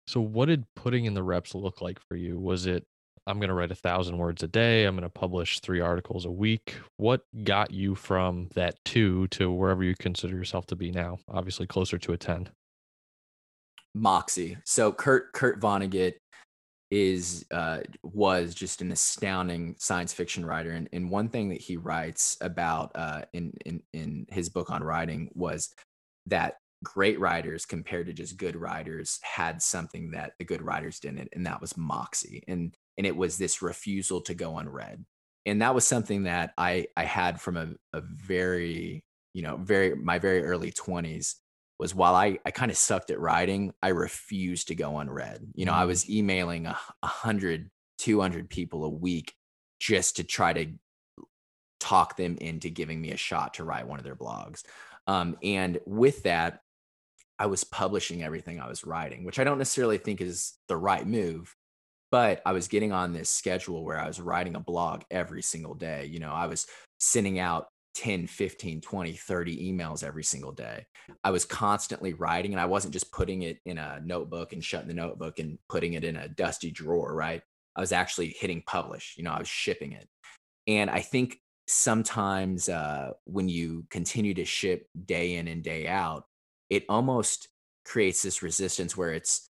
[0.07, 2.39] So what did putting in the reps look like for you?
[2.39, 2.85] Was it
[3.27, 4.85] I'm going to write a thousand words a day.
[4.85, 6.75] I'm going to publish three articles a week.
[6.97, 11.19] What got you from that two to wherever you consider yourself to be now?
[11.29, 12.49] Obviously, closer to a 10.
[13.95, 14.57] Moxie.
[14.65, 16.15] So Kurt Kurt Vonnegut
[16.91, 21.77] is uh, was just an astounding science fiction writer, and, and one thing that he
[21.77, 25.73] writes about uh, in in in his book on writing was
[26.27, 31.29] that great writers compared to just good writers had something that the good writers didn't,
[31.33, 32.43] and that was moxie.
[32.49, 35.03] And and it was this refusal to go unread
[35.47, 39.95] and that was something that i i had from a, a very you know very
[39.95, 41.37] my very early 20s
[41.79, 45.65] was while i i kind of sucked at writing i refused to go unread you
[45.65, 45.87] know i mm.
[45.87, 49.33] was emailing a, a hundred 200 people a week
[49.81, 50.67] just to try to
[51.79, 54.63] talk them into giving me a shot to write one of their blogs
[55.07, 56.61] um, and with that
[57.39, 61.07] I was publishing everything I was writing, which I don't necessarily think is the right
[61.07, 61.57] move.
[62.11, 65.75] But I was getting on this schedule where I was writing a blog every single
[65.75, 66.07] day.
[66.07, 66.67] You know, I was
[66.99, 70.87] sending out 10, 15, 20, 30 emails every single day.
[71.25, 74.89] I was constantly writing and I wasn't just putting it in a notebook and shutting
[74.89, 77.43] the notebook and putting it in a dusty drawer, right?
[77.77, 80.09] I was actually hitting publish, you know, I was shipping it.
[80.67, 86.25] And I think sometimes uh, when you continue to ship day in and day out,
[86.69, 87.49] it almost
[87.85, 89.50] creates this resistance where it's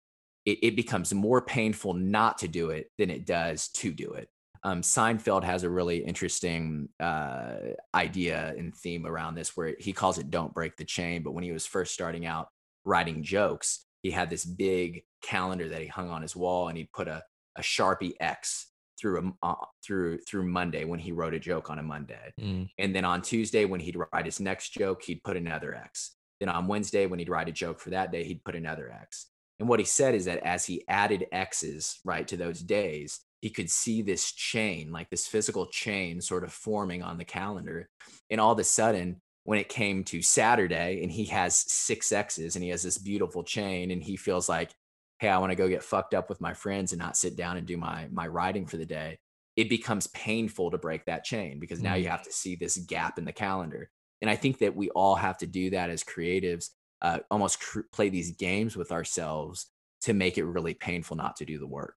[0.45, 4.29] it, it becomes more painful not to do it than it does to do it.
[4.63, 7.57] Um, Seinfeld has a really interesting uh,
[7.93, 11.43] idea and theme around this where he calls it "Don't break the chain." But when
[11.43, 12.47] he was first starting out
[12.83, 16.91] writing jokes, he had this big calendar that he hung on his wall, and he'd
[16.91, 17.23] put a
[17.57, 21.77] a sharpie X through a uh, through through Monday when he wrote a joke on
[21.77, 22.67] a Monday, mm.
[22.79, 26.15] and then on Tuesday when he'd write his next joke, he'd put another X.
[26.39, 29.27] Then on Wednesday, when he'd write a joke for that day, he'd put another X.
[29.59, 33.49] And what he said is that as he added X's, right, to those days, he
[33.49, 37.89] could see this chain, like this physical chain sort of forming on the calendar.
[38.29, 42.55] And all of a sudden, when it came to Saturday and he has six X's
[42.55, 44.71] and he has this beautiful chain and he feels like,
[45.19, 47.55] hey, I want to go get fucked up with my friends and not sit down
[47.55, 49.19] and do my my writing for the day,
[49.55, 52.11] it becomes painful to break that chain because now you mm.
[52.11, 53.89] have to see this gap in the calendar.
[54.21, 57.81] And I think that we all have to do that as creatives, uh, almost cr-
[57.91, 59.67] play these games with ourselves
[60.01, 61.95] to make it really painful not to do the work.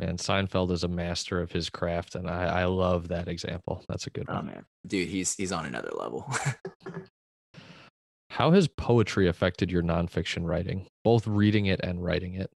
[0.00, 3.84] Man, Seinfeld is a master of his craft, and I, I love that example.
[3.88, 4.46] That's a good oh, one.
[4.46, 6.28] man, dude, he's he's on another level.
[8.30, 12.50] How has poetry affected your nonfiction writing, both reading it and writing it?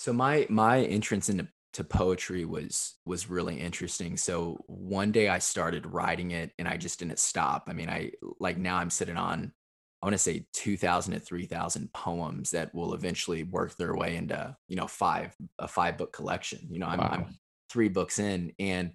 [0.00, 4.16] So my my entrance into to poetry was was really interesting.
[4.16, 7.64] So one day I started writing it and I just didn't stop.
[7.68, 9.52] I mean, I like now I'm sitting on
[10.02, 14.56] I want to say 2000 to 3000 poems that will eventually work their way into,
[14.66, 16.66] you know, five a five book collection.
[16.70, 17.10] You know, I'm, wow.
[17.12, 17.38] I'm
[17.70, 18.92] 3 books in and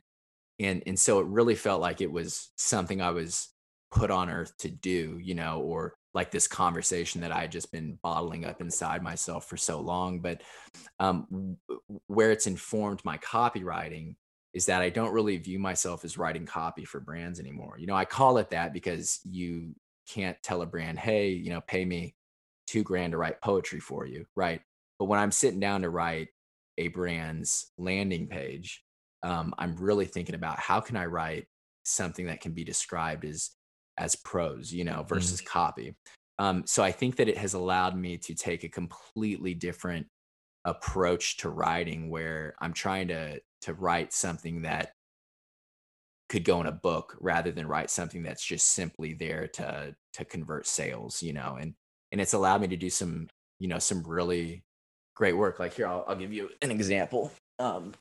[0.59, 3.49] and and so it really felt like it was something I was
[3.91, 7.71] put on earth to do, you know, or like this conversation that I had just
[7.71, 10.21] been bottling up inside myself for so long.
[10.21, 10.41] But
[10.99, 11.57] um,
[12.07, 14.15] where it's informed my copywriting
[14.53, 17.75] is that I don't really view myself as writing copy for brands anymore.
[17.77, 19.75] You know, I call it that because you
[20.07, 22.15] can't tell a brand, hey, you know, pay me
[22.67, 24.61] two grand to write poetry for you, right?
[24.99, 26.29] But when I'm sitting down to write
[26.77, 28.83] a brand's landing page,
[29.23, 31.47] um, I'm really thinking about how can I write
[31.83, 33.51] something that can be described as
[33.97, 35.45] as prose, you know, versus mm.
[35.45, 35.95] copy.
[36.37, 40.07] Um, so I think that it has allowed me to take a completely different
[40.65, 44.91] approach to writing where I'm trying to to write something that
[46.29, 50.25] could go in a book rather than write something that's just simply there to to
[50.25, 51.73] convert sales, you know, and
[52.11, 53.27] and it's allowed me to do some,
[53.59, 54.63] you know, some really
[55.15, 55.59] great work.
[55.59, 57.31] Like here, I'll, I'll give you an example.
[57.59, 57.93] Um,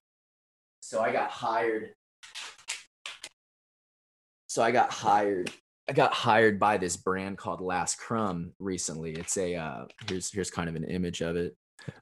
[0.81, 1.93] so I got hired.
[4.47, 5.51] So I got hired
[5.89, 9.13] I got hired by this brand called Last Crumb recently.
[9.13, 11.57] It's a uh, here's here's kind of an image of it.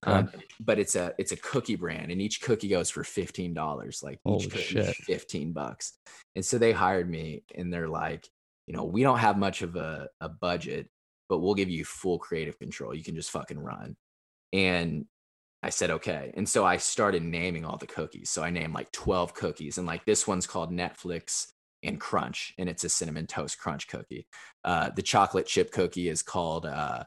[0.05, 4.03] Um, but it's a it's a cookie brand, and each cookie goes for fifteen dollars.
[4.03, 4.97] Like each cookie shit.
[4.97, 5.95] fifteen bucks.
[6.35, 8.29] And so they hired me, and they're like,
[8.67, 10.89] you know, we don't have much of a, a budget,
[11.29, 12.95] but we'll give you full creative control.
[12.95, 13.97] You can just fucking run.
[14.53, 15.07] And
[15.63, 16.33] I said okay.
[16.37, 18.31] And so I started naming all the cookies.
[18.31, 21.47] So I named like twelve cookies, and like this one's called Netflix
[21.85, 24.27] and crunch, and it's a cinnamon toast crunch cookie.
[24.65, 27.03] Uh, the chocolate chip cookie is called uh,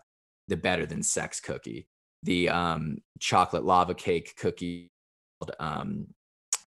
[0.49, 1.87] the better than sex cookie.
[2.25, 4.91] The um, chocolate lava cake cookie,
[5.59, 6.07] um,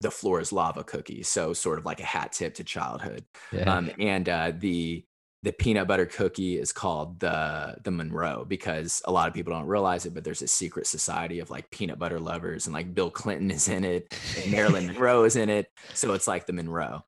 [0.01, 1.23] the floor is lava cookie.
[1.23, 3.25] So sort of like a hat tip to childhood.
[3.53, 3.75] Yeah.
[3.75, 5.05] Um, and uh, the
[5.43, 9.67] the peanut butter cookie is called the the Monroe because a lot of people don't
[9.67, 13.11] realize it, but there's a secret society of like peanut butter lovers, and like Bill
[13.11, 17.05] Clinton is in it, and Marilyn Monroe is in it, so it's like the Monroe.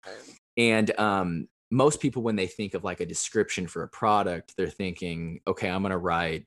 [0.56, 4.68] And um, most people, when they think of like a description for a product, they're
[4.68, 6.46] thinking, okay, I'm going to write,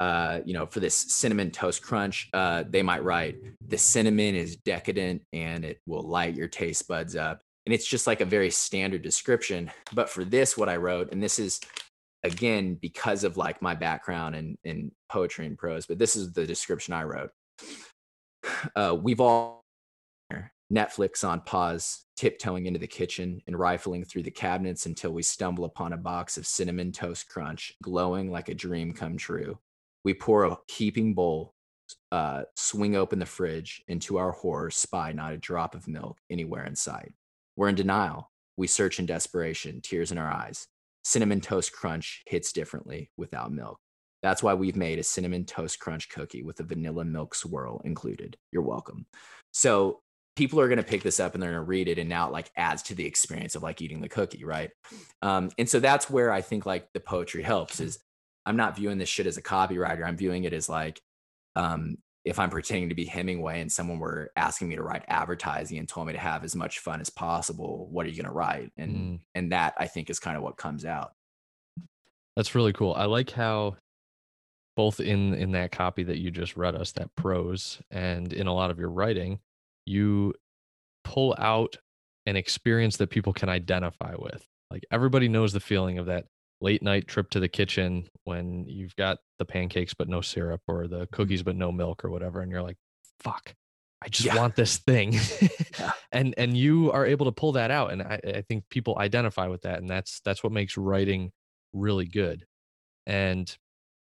[0.00, 3.36] uh, you know, for this cinnamon toast crunch, uh, they might write
[3.66, 7.40] the cinnamon is decadent and it will light your taste buds up.
[7.66, 9.70] And it's just like a very standard description.
[9.92, 11.60] But for this, what I wrote, and this is
[12.22, 16.46] again because of like my background in, in poetry and prose, but this is the
[16.46, 17.30] description I wrote.
[18.76, 19.64] Uh, we've all
[20.72, 25.64] Netflix on pause, tiptoeing into the kitchen and rifling through the cabinets until we stumble
[25.64, 29.58] upon a box of cinnamon toast crunch, glowing like a dream come true.
[30.04, 31.54] We pour a heaping bowl,
[32.12, 36.18] uh, swing open the fridge, and to our horror, spy not a drop of milk
[36.30, 37.12] anywhere in sight.
[37.56, 38.30] We're in denial.
[38.56, 40.66] We search in desperation, tears in our eyes.
[41.04, 43.78] Cinnamon toast crunch hits differently without milk.
[44.22, 48.36] That's why we've made a cinnamon toast crunch cookie with a vanilla milk swirl included.
[48.52, 49.06] You're welcome.
[49.52, 50.00] So
[50.36, 52.26] people are going to pick this up and they're going to read it and now
[52.26, 54.70] it like adds to the experience of like eating the cookie right
[55.22, 57.98] um, and so that's where i think like the poetry helps is
[58.46, 61.00] i'm not viewing this shit as a copywriter i'm viewing it as like
[61.56, 65.78] um, if i'm pretending to be hemingway and someone were asking me to write advertising
[65.78, 68.32] and told me to have as much fun as possible what are you going to
[68.32, 69.20] write and mm.
[69.34, 71.12] and that i think is kind of what comes out
[72.36, 73.76] that's really cool i like how
[74.76, 78.54] both in in that copy that you just read us that prose and in a
[78.54, 79.38] lot of your writing
[79.86, 80.34] you
[81.04, 81.76] pull out
[82.26, 84.46] an experience that people can identify with.
[84.70, 86.26] Like everybody knows the feeling of that
[86.64, 90.88] late night trip to the kitchen when you've got the pancakes but no syrup or
[90.88, 91.14] the mm-hmm.
[91.14, 92.78] cookies but no milk or whatever and you're like
[93.20, 93.54] fuck
[94.02, 94.36] I just yeah.
[94.36, 95.18] want this thing.
[95.78, 95.92] yeah.
[96.12, 99.48] And and you are able to pull that out and I, I think people identify
[99.48, 101.32] with that and that's that's what makes writing
[101.72, 102.44] really good.
[103.06, 103.52] And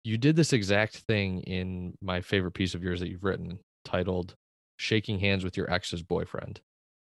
[0.05, 4.35] you did this exact thing in my favorite piece of yours that you've written titled
[4.77, 6.61] shaking hands with your ex's boyfriend.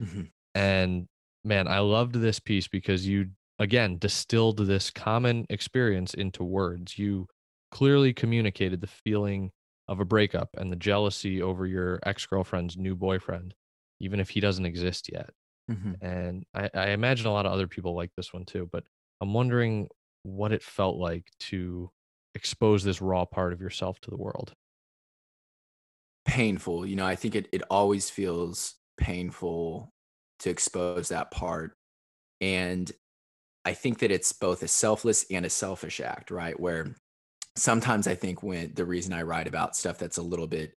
[0.01, 0.23] Mm-hmm.
[0.55, 1.07] And
[1.45, 3.29] man, I loved this piece because you
[3.59, 6.97] again distilled this common experience into words.
[6.97, 7.27] You
[7.71, 9.51] clearly communicated the feeling
[9.87, 13.53] of a breakup and the jealousy over your ex-girlfriend's new boyfriend,
[13.99, 15.29] even if he doesn't exist yet.
[15.69, 16.05] Mm-hmm.
[16.05, 18.83] And I, I imagine a lot of other people like this one too, but
[19.21, 19.87] I'm wondering
[20.23, 21.89] what it felt like to
[22.35, 24.53] expose this raw part of yourself to the world
[26.25, 26.85] painful.
[26.85, 29.93] You know, I think it, it always feels painful
[30.39, 31.73] to expose that part.
[32.41, 32.91] And
[33.65, 36.59] I think that it's both a selfless and a selfish act, right?
[36.59, 36.95] Where
[37.55, 40.73] sometimes I think when the reason I write about stuff that's a little bit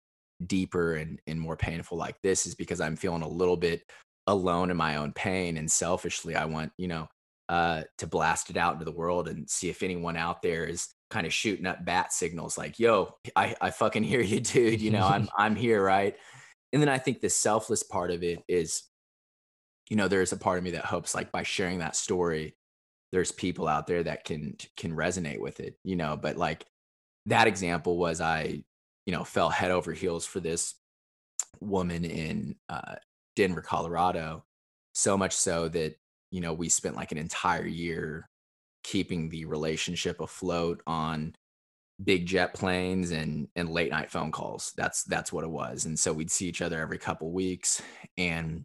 [0.47, 3.83] deeper and, and more painful like this is because I'm feeling a little bit
[4.27, 5.57] alone in my own pain.
[5.57, 7.09] And selfishly, I want, you know,
[7.49, 10.89] uh, to blast it out into the world and see if anyone out there is
[11.11, 14.81] kind of shooting up bat signals like, yo, I, I fucking hear you, dude.
[14.81, 16.17] You know, I'm I'm here, right?
[16.73, 18.83] And then I think the selfless part of it is,
[19.89, 22.57] you know, there's a part of me that hopes like by sharing that story,
[23.15, 26.17] there's people out there that can can resonate with it, you know.
[26.21, 26.67] But like
[27.27, 28.65] that example was I,
[29.07, 30.75] you know, fell head over heels for this
[31.61, 32.97] woman in uh,
[33.37, 34.45] Denver, Colorado,
[34.95, 35.95] so much so that
[36.33, 38.29] you know we spent like an entire year
[38.83, 41.37] keeping the relationship afloat on
[42.03, 45.97] big jet planes and and late night phone calls that's that's what it was and
[45.97, 47.81] so we'd see each other every couple weeks
[48.19, 48.65] and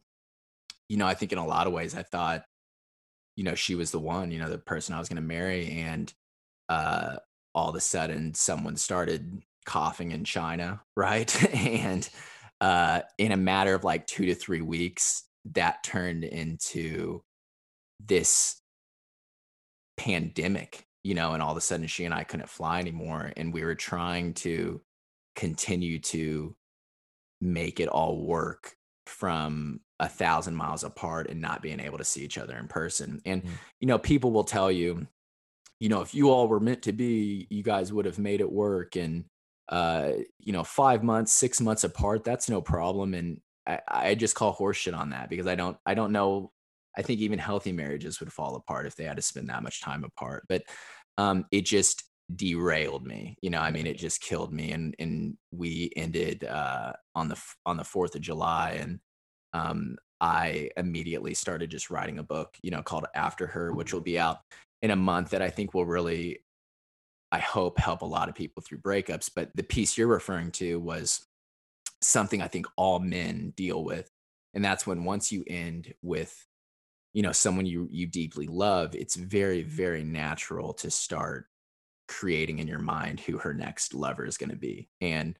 [0.89, 2.43] you know i think in a lot of ways i thought
[3.39, 5.71] you know she was the one you know the person i was going to marry
[5.71, 6.13] and
[6.67, 7.15] uh
[7.55, 12.09] all of a sudden someone started coughing in china right and
[12.61, 17.23] uh in a matter of like 2 to 3 weeks that turned into
[18.05, 18.61] this
[19.97, 23.31] pandemic, you know, and all of a sudden she and I couldn't fly anymore.
[23.35, 24.81] And we were trying to
[25.35, 26.55] continue to
[27.41, 28.75] make it all work
[29.05, 33.21] from a thousand miles apart and not being able to see each other in person.
[33.25, 33.53] And, mm-hmm.
[33.79, 35.07] you know, people will tell you,
[35.79, 38.51] you know, if you all were meant to be, you guys would have made it
[38.51, 38.95] work.
[38.95, 39.25] And,
[39.69, 43.13] uh, you know, five months, six months apart, that's no problem.
[43.13, 46.51] And I, I just call horseshit on that because I don't, I don't know
[46.97, 49.81] I think even healthy marriages would fall apart if they had to spend that much
[49.81, 50.43] time apart.
[50.49, 50.63] But
[51.17, 52.03] um, it just
[52.35, 53.37] derailed me.
[53.41, 54.71] You know, I mean, it just killed me.
[54.71, 58.99] And and we ended uh, on the on the Fourth of July, and
[59.53, 62.57] um, I immediately started just writing a book.
[62.61, 64.39] You know, called After Her, which will be out
[64.81, 65.31] in a month.
[65.31, 66.39] That I think will really,
[67.31, 69.29] I hope, help a lot of people through breakups.
[69.33, 71.25] But the piece you're referring to was
[72.01, 74.09] something I think all men deal with,
[74.53, 76.45] and that's when once you end with
[77.13, 81.47] you know someone you you deeply love it's very very natural to start
[82.07, 85.37] creating in your mind who her next lover is going to be and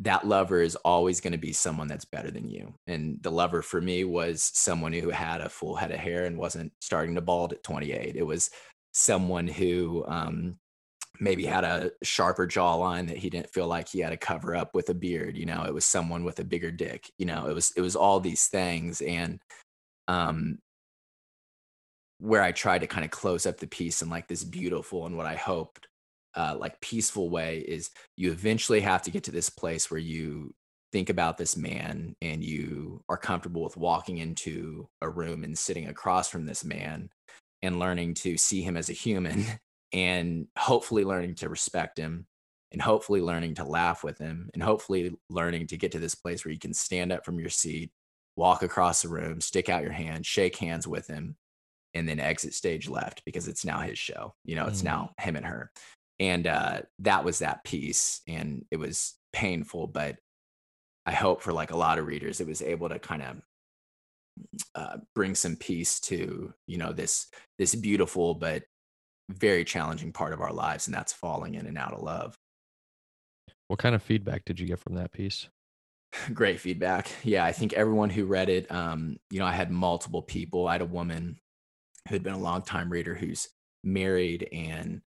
[0.00, 3.62] that lover is always going to be someone that's better than you and the lover
[3.62, 7.20] for me was someone who had a full head of hair and wasn't starting to
[7.20, 8.50] bald at 28 it was
[8.92, 10.56] someone who um,
[11.20, 14.74] maybe had a sharper jawline that he didn't feel like he had to cover up
[14.74, 15.64] with a beard you know?
[15.64, 17.46] It was someone with a bigger dick you know?
[17.46, 19.40] It was it was all these things and
[20.08, 20.58] um,
[22.18, 25.16] where I tried to kind of close up the piece in like this beautiful and
[25.16, 25.86] what I hoped
[26.34, 30.54] uh, like peaceful way is you eventually have to get to this place where you
[30.92, 35.88] think about this man and you are comfortable with walking into a room and sitting
[35.88, 37.08] across from this man
[37.62, 39.44] and learning to see him as a human
[39.92, 42.26] and hopefully learning to respect him
[42.72, 46.44] and hopefully learning to laugh with him and hopefully learning to get to this place
[46.44, 47.90] where you can stand up from your seat,
[48.36, 51.36] walk across the room, stick out your hand, shake hands with him,
[51.94, 54.34] and then exit stage left because it's now his show.
[54.44, 54.86] You know, it's mm.
[54.86, 55.70] now him and her.
[56.20, 58.20] And uh, that was that piece.
[58.28, 60.16] And it was painful, but
[61.06, 63.36] I hope for like a lot of readers, it was able to kind of
[64.74, 67.26] uh, bring some peace to, you know, this
[67.58, 68.62] this beautiful but
[69.30, 72.36] very challenging part of our lives, and that's falling in and out of love.
[73.68, 75.48] What kind of feedback did you get from that piece?
[76.34, 77.10] Great feedback.
[77.22, 80.68] Yeah, I think everyone who read it, um, you know, I had multiple people.
[80.68, 81.38] I had a woman
[82.08, 83.48] who had been a long time reader who's
[83.84, 85.00] married and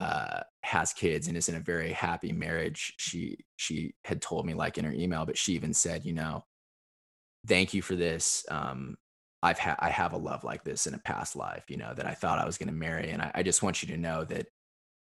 [0.00, 2.94] uh, has kids and is in a very happy marriage.
[2.98, 6.44] She she had told me like in her email, but she even said, you know,
[7.46, 8.44] thank you for this.
[8.50, 8.96] Um,
[9.42, 12.06] I've had I have a love like this in a past life, you know, that
[12.06, 14.24] I thought I was going to marry, and I, I just want you to know
[14.24, 14.46] that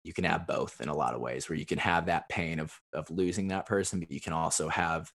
[0.04, 2.60] you can have both in a lot of ways where you can have that pain
[2.60, 5.12] of of losing that person but you can also have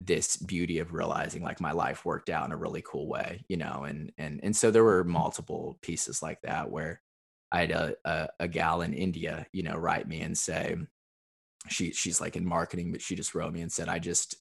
[0.00, 3.56] this beauty of realizing like my life worked out in a really cool way you
[3.56, 7.00] know and and and so there were multiple pieces like that where
[7.54, 10.76] i had a, a, a gal in india you know write me and say
[11.68, 14.36] she she's like in marketing but she just wrote me and said i just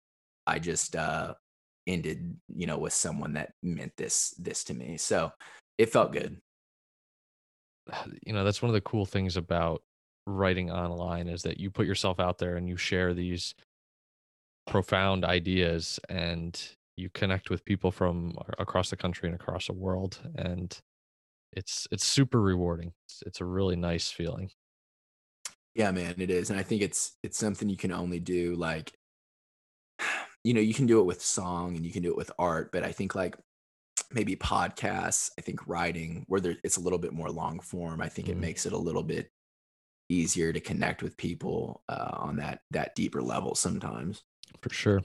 [0.48, 1.34] i just uh
[1.88, 4.98] ended you know with someone that meant this this to me.
[4.98, 5.32] So
[5.78, 6.38] it felt good.
[7.92, 9.84] Ah, you know that's one of the cool things about
[10.26, 13.54] writing online is that you put yourself out there and you share these
[14.68, 16.62] profound ideas and
[16.96, 20.80] you connect with people from across the country and across the world and
[21.56, 22.94] it's it's super rewarding.
[23.06, 24.50] It's, it's a really nice feeling.
[25.76, 28.94] Yeah man it is and i think it's it's something you can only do like
[30.44, 32.72] you know you can do it with song and you can do it with art
[32.72, 33.36] but i think like
[34.12, 38.08] maybe podcasts i think writing where there, it's a little bit more long form i
[38.08, 38.38] think mm-hmm.
[38.38, 39.32] it makes it a little bit
[40.10, 44.24] easier to connect with people uh, on that that deeper level sometimes.
[44.62, 45.00] For sure.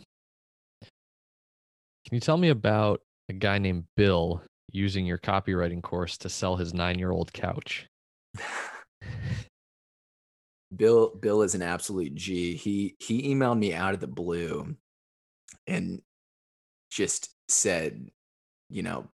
[0.82, 6.56] Can you tell me about a guy named bill using your copywriting course to sell
[6.56, 7.86] his nine year old couch.
[10.76, 12.54] Bill bill is an absolute g.
[12.54, 14.76] He he emailed me out of the blue
[15.66, 16.02] and
[16.90, 18.10] just said
[18.70, 19.08] you know,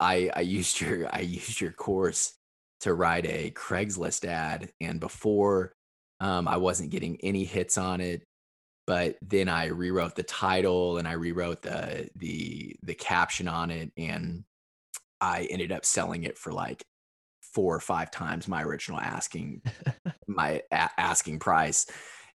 [0.00, 2.34] I I used your I used your course
[2.80, 5.72] to write a Craigslist ad, and before
[6.20, 8.22] um, I wasn't getting any hits on it,
[8.86, 13.92] but then I rewrote the title and I rewrote the the the caption on it,
[13.96, 14.44] and
[15.20, 16.82] I ended up selling it for like
[17.42, 19.62] four or five times my original asking
[20.26, 21.86] my a- asking price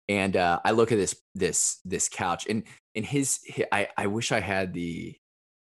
[0.08, 2.64] and uh, I look at this this this couch and
[2.94, 5.16] and his, his, I I wish I had the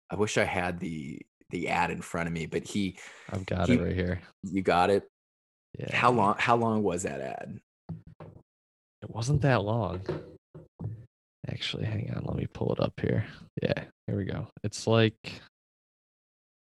[0.09, 2.97] I wish I had the the ad in front of me, but he
[3.31, 4.21] I've got he, it right here.
[4.43, 5.07] You got it.
[5.77, 5.95] Yeah.
[5.95, 7.59] How long how long was that ad?
[9.01, 10.01] It wasn't that long.
[11.49, 13.25] Actually, hang on, let me pull it up here.
[13.63, 14.47] Yeah, here we go.
[14.63, 15.41] It's like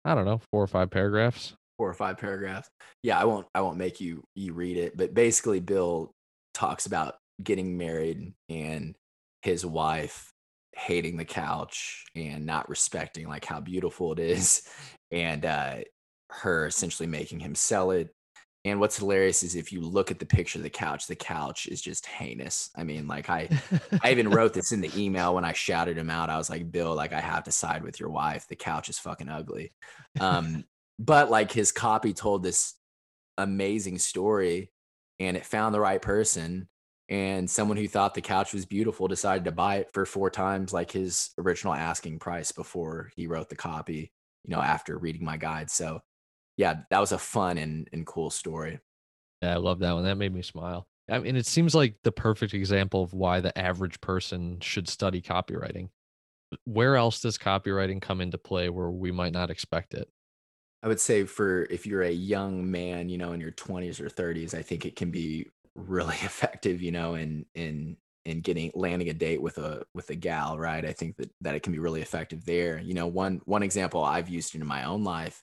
[0.07, 1.55] I don't know, four or five paragraphs.
[1.79, 2.71] Four or five paragraphs.
[3.03, 6.13] Yeah, I won't I won't make you you read it, but basically Bill
[6.55, 8.95] talks about getting married and
[9.43, 10.31] his wife
[10.75, 14.63] hating the couch and not respecting like how beautiful it is
[15.11, 15.77] and uh
[16.31, 18.11] her essentially making him sell it
[18.67, 21.67] and what's hilarious is if you look at the picture of the couch, the couch
[21.67, 22.71] is just heinous.
[22.75, 23.49] I mean, like I,
[24.03, 26.31] I even wrote this in the email when I shouted him out.
[26.31, 28.49] I was like, Bill, like I have to side with your wife.
[28.49, 29.73] The couch is fucking ugly.
[30.21, 30.65] Um,
[30.99, 32.75] but like his copy told this
[33.39, 34.73] amazing story,
[35.21, 36.69] and it found the right person
[37.09, 40.73] and someone who thought the couch was beautiful decided to buy it for four times
[40.73, 44.13] like his original asking price before he wrote the copy
[44.45, 46.01] you know after reading my guide so
[46.57, 48.79] yeah that was a fun and, and cool story
[49.43, 52.13] yeah i love that one that made me smile i mean it seems like the
[52.13, 55.89] perfect example of why the average person should study copywriting
[56.65, 60.09] where else does copywriting come into play where we might not expect it
[60.83, 64.09] I would say for if you're a young man, you know, in your 20s or
[64.09, 69.09] 30s, I think it can be really effective, you know, in in in getting landing
[69.09, 70.85] a date with a with a gal, right?
[70.85, 72.79] I think that that it can be really effective there.
[72.79, 75.43] You know, one one example I've used in my own life,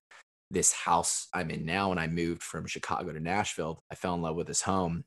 [0.53, 4.21] this house I'm in now when I moved from Chicago to Nashville, I fell in
[4.21, 5.03] love with this home.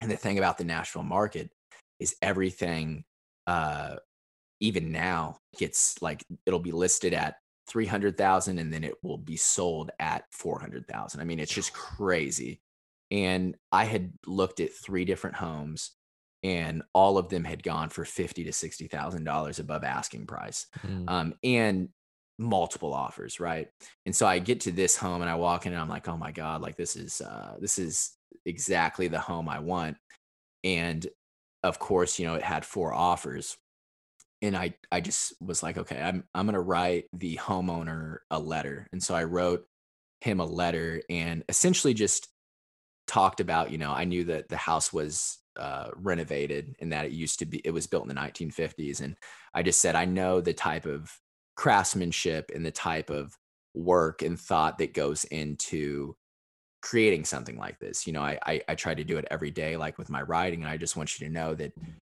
[0.00, 1.50] And the thing about the Nashville market
[1.98, 3.04] is everything
[3.46, 3.96] uh
[4.60, 7.36] even now gets like it'll be listed at
[7.68, 11.20] 300,000 and then it will be sold at 400,000.
[11.20, 12.60] I mean, it's just crazy
[13.10, 15.92] and I had looked at three different homes
[16.42, 20.66] and all of them had gone for fifty to sixty thousand dollars above asking price,
[20.86, 21.08] mm.
[21.08, 21.88] um, and
[22.38, 23.68] multiple offers, right?
[24.04, 26.16] And so I get to this home and I walk in and I'm like, oh
[26.16, 28.12] my god, like this is uh, this is
[28.44, 29.96] exactly the home I want,
[30.64, 31.06] and
[31.62, 33.56] of course, you know, it had four offers.
[34.42, 38.86] And I, I just was like, okay, I'm, I'm to write the homeowner a letter.
[38.92, 39.66] And so I wrote
[40.20, 42.28] him a letter and essentially just
[43.06, 47.12] talked about, you know, I knew that the house was uh, renovated and that it
[47.12, 49.00] used to be, it was built in the 1950s.
[49.00, 49.16] And
[49.54, 51.10] I just said, I know the type of
[51.56, 53.36] craftsmanship and the type of
[53.74, 56.14] work and thought that goes into
[56.82, 58.06] creating something like this.
[58.06, 60.62] You know, I, I, I try to do it every day, like with my writing.
[60.62, 61.72] And I just want you to know that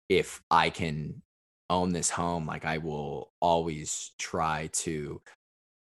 [0.09, 1.23] if I can
[1.71, 5.21] own this home, like I will always try to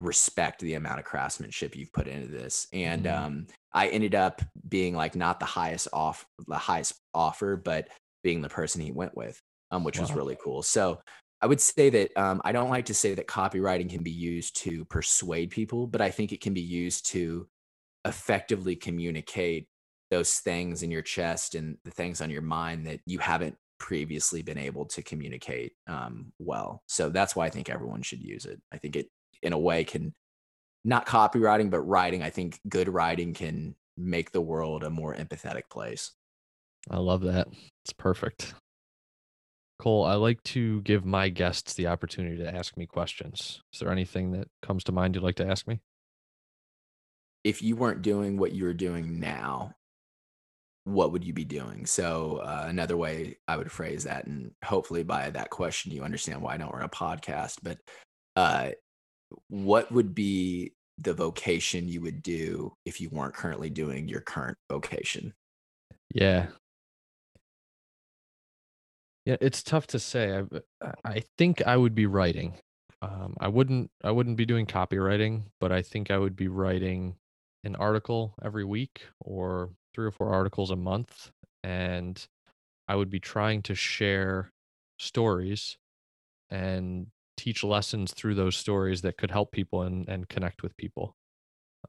[0.02, 2.68] respect the amount of craftsmanship you've put into this.
[2.72, 3.26] And mm-hmm.
[3.26, 7.90] um, I ended up being like not the highest off the highest offer, but
[8.24, 9.42] being the person he went with,
[9.72, 10.04] um, which wow.
[10.04, 10.64] was really cool.
[10.64, 11.00] So
[11.42, 14.58] I would say that um, I don't like to say that copywriting can be used
[14.58, 17.48] to persuade people, but I think it can be used to
[18.06, 19.68] effectively communicate
[20.12, 24.42] those things in your chest and the things on your mind that you haven't previously
[24.42, 26.84] been able to communicate um, well.
[26.88, 28.60] So that's why I think everyone should use it.
[28.74, 29.10] I think it
[29.42, 30.14] in a way can
[30.84, 35.64] not copywriting but writing i think good writing can make the world a more empathetic
[35.70, 36.12] place
[36.90, 37.48] i love that
[37.84, 38.54] it's perfect
[39.80, 43.92] cole i like to give my guests the opportunity to ask me questions is there
[43.92, 45.80] anything that comes to mind you'd like to ask me
[47.44, 49.74] if you weren't doing what you're doing now
[50.84, 55.04] what would you be doing so uh, another way i would phrase that and hopefully
[55.04, 57.78] by that question you understand why i don't run a podcast but
[58.36, 58.72] uh,
[59.50, 64.58] what would be the vocation you would do if you weren't currently doing your current
[64.70, 65.34] vocation?
[66.14, 66.48] Yeah.
[69.26, 70.44] Yeah, it's tough to say.
[70.82, 72.58] I I think I would be writing.
[73.02, 77.16] Um, I wouldn't I wouldn't be doing copywriting, but I think I would be writing
[77.64, 81.32] an article every week or three or four articles a month
[81.64, 82.26] and
[82.88, 84.52] I would be trying to share
[85.00, 85.78] stories
[86.50, 87.08] and
[87.38, 91.16] teach lessons through those stories that could help people and, and connect with people.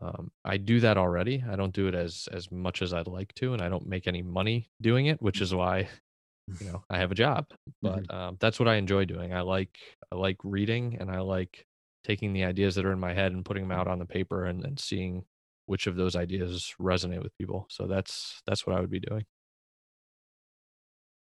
[0.00, 1.44] Um, I do that already.
[1.48, 4.06] I don't do it as as much as I'd like to, and I don't make
[4.06, 5.88] any money doing it, which is why
[6.60, 7.46] you know I have a job.
[7.82, 8.16] But mm-hmm.
[8.16, 9.32] um, that's what I enjoy doing.
[9.32, 9.76] I like
[10.12, 11.66] I like reading, and I like
[12.04, 14.46] taking the ideas that are in my head and putting them out on the paper,
[14.46, 15.24] and, and seeing
[15.66, 17.66] which of those ideas resonate with people.
[17.70, 19.24] So that's that's what I would be doing.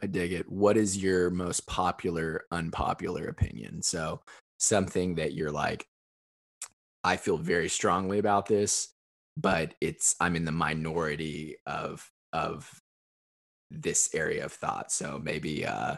[0.01, 0.49] I dig it.
[0.49, 3.81] What is your most popular, unpopular opinion?
[3.81, 4.21] So
[4.57, 5.87] something that you're like,
[7.03, 8.93] I feel very strongly about this,
[9.37, 12.71] but it's I'm in the minority of of
[13.71, 14.91] this area of thought.
[14.91, 15.97] So maybe uh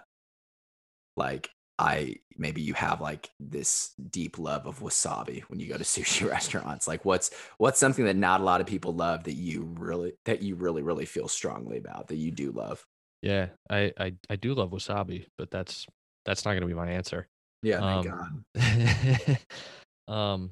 [1.18, 1.50] like
[1.80, 6.30] I maybe you have like this deep love of wasabi when you go to sushi
[6.30, 6.88] restaurants.
[6.88, 10.42] Like what's what's something that not a lot of people love that you really that
[10.42, 12.86] you really really feel strongly about that you do love?
[13.22, 15.88] Yeah, I I, I do love wasabi, but that's
[16.26, 17.28] that's not going to be my answer.
[17.64, 19.38] Yeah, thank um, God.
[20.14, 20.52] um,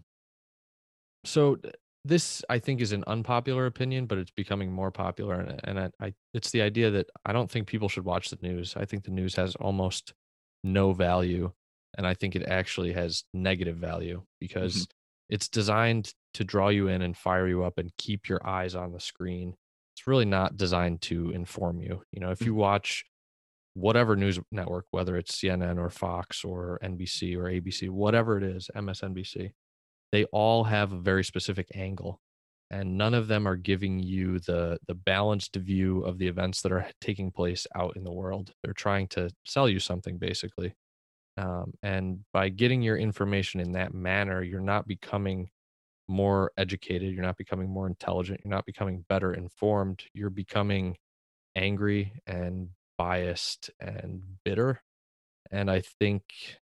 [1.26, 1.58] so
[2.06, 6.06] this I think is an unpopular opinion, but it's becoming more popular, and, and I,
[6.06, 8.76] I it's the idea that I don't think people should watch the news.
[8.78, 10.14] I think the news has almost
[10.64, 11.52] no value,
[11.98, 15.34] and I think it actually has negative value because mm-hmm.
[15.36, 18.92] it's designed to draw you in and fire you up and keep your eyes on
[18.92, 19.56] the screen
[20.00, 22.04] it's really not designed to inform you.
[22.14, 22.62] You know, if you mm-hmm.
[22.62, 23.04] watch
[23.74, 28.70] whatever news network, whether it's CNN or Fox or NBC or ABC, whatever it is,
[28.74, 29.52] MSNBC,
[30.12, 32.20] they all have a very specific angle
[32.72, 36.72] and none of them are giving you the the balanced view of the events that
[36.72, 40.74] are taking place out in the world they're trying to sell you something basically
[41.38, 45.50] um, and by getting your information in that manner you're not becoming
[46.10, 50.98] more educated, you're not becoming more intelligent, you're not becoming better informed, you're becoming
[51.56, 54.82] angry and biased and bitter.
[55.52, 56.24] And I think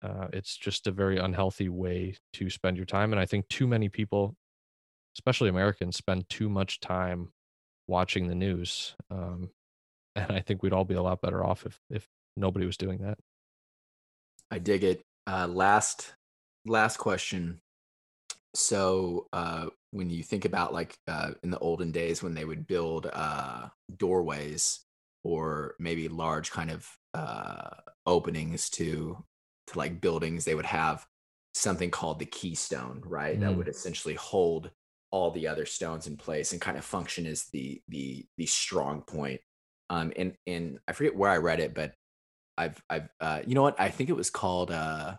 [0.04, 3.12] uh, it's just a very unhealthy way to spend your time.
[3.12, 4.36] And I think too many people,
[5.16, 7.32] especially Americans, spend too much time
[7.88, 8.94] watching the news.
[9.10, 9.50] Um,
[10.16, 12.98] and I think we'd all be a lot better off if if nobody was doing
[12.98, 13.18] that.
[14.50, 15.02] I dig it.
[15.26, 16.14] Uh, last
[16.66, 17.60] last question
[18.54, 22.66] so uh, when you think about like uh, in the olden days when they would
[22.66, 24.80] build uh, doorways
[25.24, 27.70] or maybe large kind of uh,
[28.06, 29.22] openings to
[29.68, 31.06] to like buildings, they would have
[31.54, 33.36] something called the keystone, right?
[33.36, 33.40] Mm.
[33.40, 34.70] That would essentially hold
[35.10, 39.02] all the other stones in place and kind of function as the the the strong
[39.02, 39.40] point
[39.90, 41.94] Um, and and I forget where I read it, but
[42.56, 43.80] I've I've uh, you know what?
[43.80, 45.14] I think it was called uh,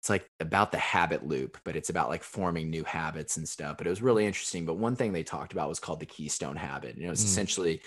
[0.00, 3.76] it's like about the habit loop, but it's about like forming new habits and stuff.
[3.76, 4.64] But it was really interesting.
[4.64, 6.96] But one thing they talked about was called the keystone habit.
[6.96, 7.26] And it was mm.
[7.26, 7.82] essentially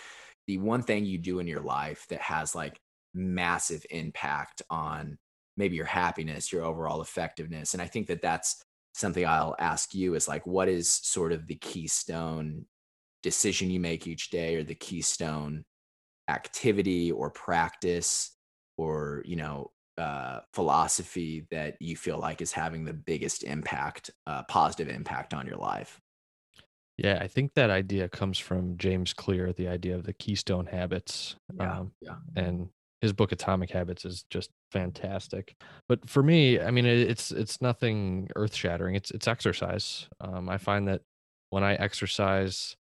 [0.48, 2.80] the one thing you do in your life that has like
[3.14, 5.18] massive impact on
[5.58, 7.74] maybe your happiness, your overall effectiveness.
[7.74, 11.48] And I think that that's something I'll ask you is like, what is sort of
[11.48, 12.66] the keystone
[13.22, 15.66] decision you make each day or the keystone
[16.30, 18.32] activity or practice
[18.78, 24.44] or, you know, uh, philosophy that you feel like is having the biggest impact, uh,
[24.44, 26.00] positive impact on your life?
[26.98, 31.36] Yeah, I think that idea comes from James Clear, the idea of the keystone habits.
[31.56, 32.16] Yeah, um, yeah.
[32.36, 32.70] And
[33.04, 35.58] his book Atomic Habits is just fantastic.
[35.90, 38.96] But for me, I mean, it's it's nothing earth shattering.
[38.96, 40.08] It's it's exercise.
[40.22, 41.02] Um, I find that
[41.50, 42.78] when I exercise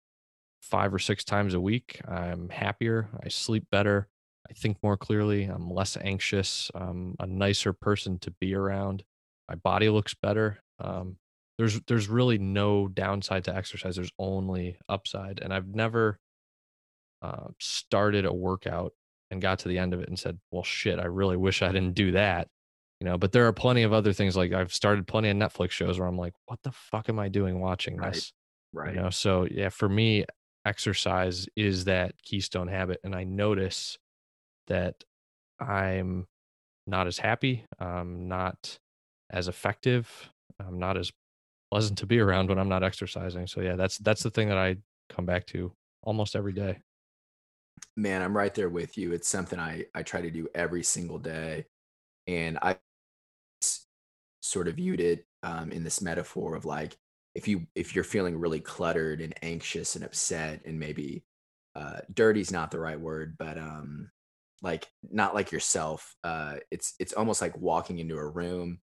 [0.60, 3.08] five or six times a week, I'm happier.
[3.24, 4.08] I sleep better.
[4.50, 5.44] I think more clearly.
[5.44, 6.68] I'm less anxious.
[6.74, 9.04] I'm a nicer person to be around.
[9.48, 10.58] My body looks better.
[10.80, 11.18] Um,
[11.58, 13.94] there's there's really no downside to exercise.
[13.94, 15.38] There's only upside.
[15.40, 16.18] And I've never
[17.22, 18.94] uh, started a workout
[19.30, 21.68] and got to the end of it and said, "Well, shit, I really wish I
[21.68, 22.48] didn't do that."
[23.00, 24.36] You know, but there are plenty of other things.
[24.36, 27.28] Like I've started plenty of Netflix shows where I'm like, "What the fuck am I
[27.28, 28.14] doing watching right.
[28.14, 28.32] this?"
[28.72, 28.94] Right.
[28.94, 30.24] You know, so yeah, for me,
[30.66, 33.98] exercise is that keystone habit, and I notice
[34.66, 35.04] that
[35.60, 36.26] I'm
[36.86, 38.78] not as happy, I'm not
[39.30, 41.12] as effective, I'm not as
[41.70, 43.46] pleasant to be around when I'm not exercising.
[43.46, 44.76] So yeah, that's that's the thing that I
[45.08, 45.72] come back to
[46.02, 46.78] almost every day.
[47.96, 49.12] Man, I'm right there with you.
[49.12, 51.66] It's something I I try to do every single day,
[52.26, 52.78] and I
[54.40, 56.96] sort of viewed it um, in this metaphor of like
[57.34, 61.22] if you if you're feeling really cluttered and anxious and upset and maybe
[61.76, 64.10] uh, dirty is not the right word, but um,
[64.62, 66.16] like not like yourself.
[66.24, 68.80] Uh, it's it's almost like walking into a room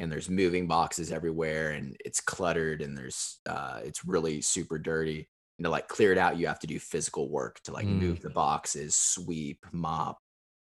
[0.00, 5.28] and there's moving boxes everywhere and it's cluttered and there's uh, it's really super dirty.
[5.62, 8.00] And to like clear it out, you have to do physical work to like mm.
[8.00, 10.18] move the boxes, sweep, mop.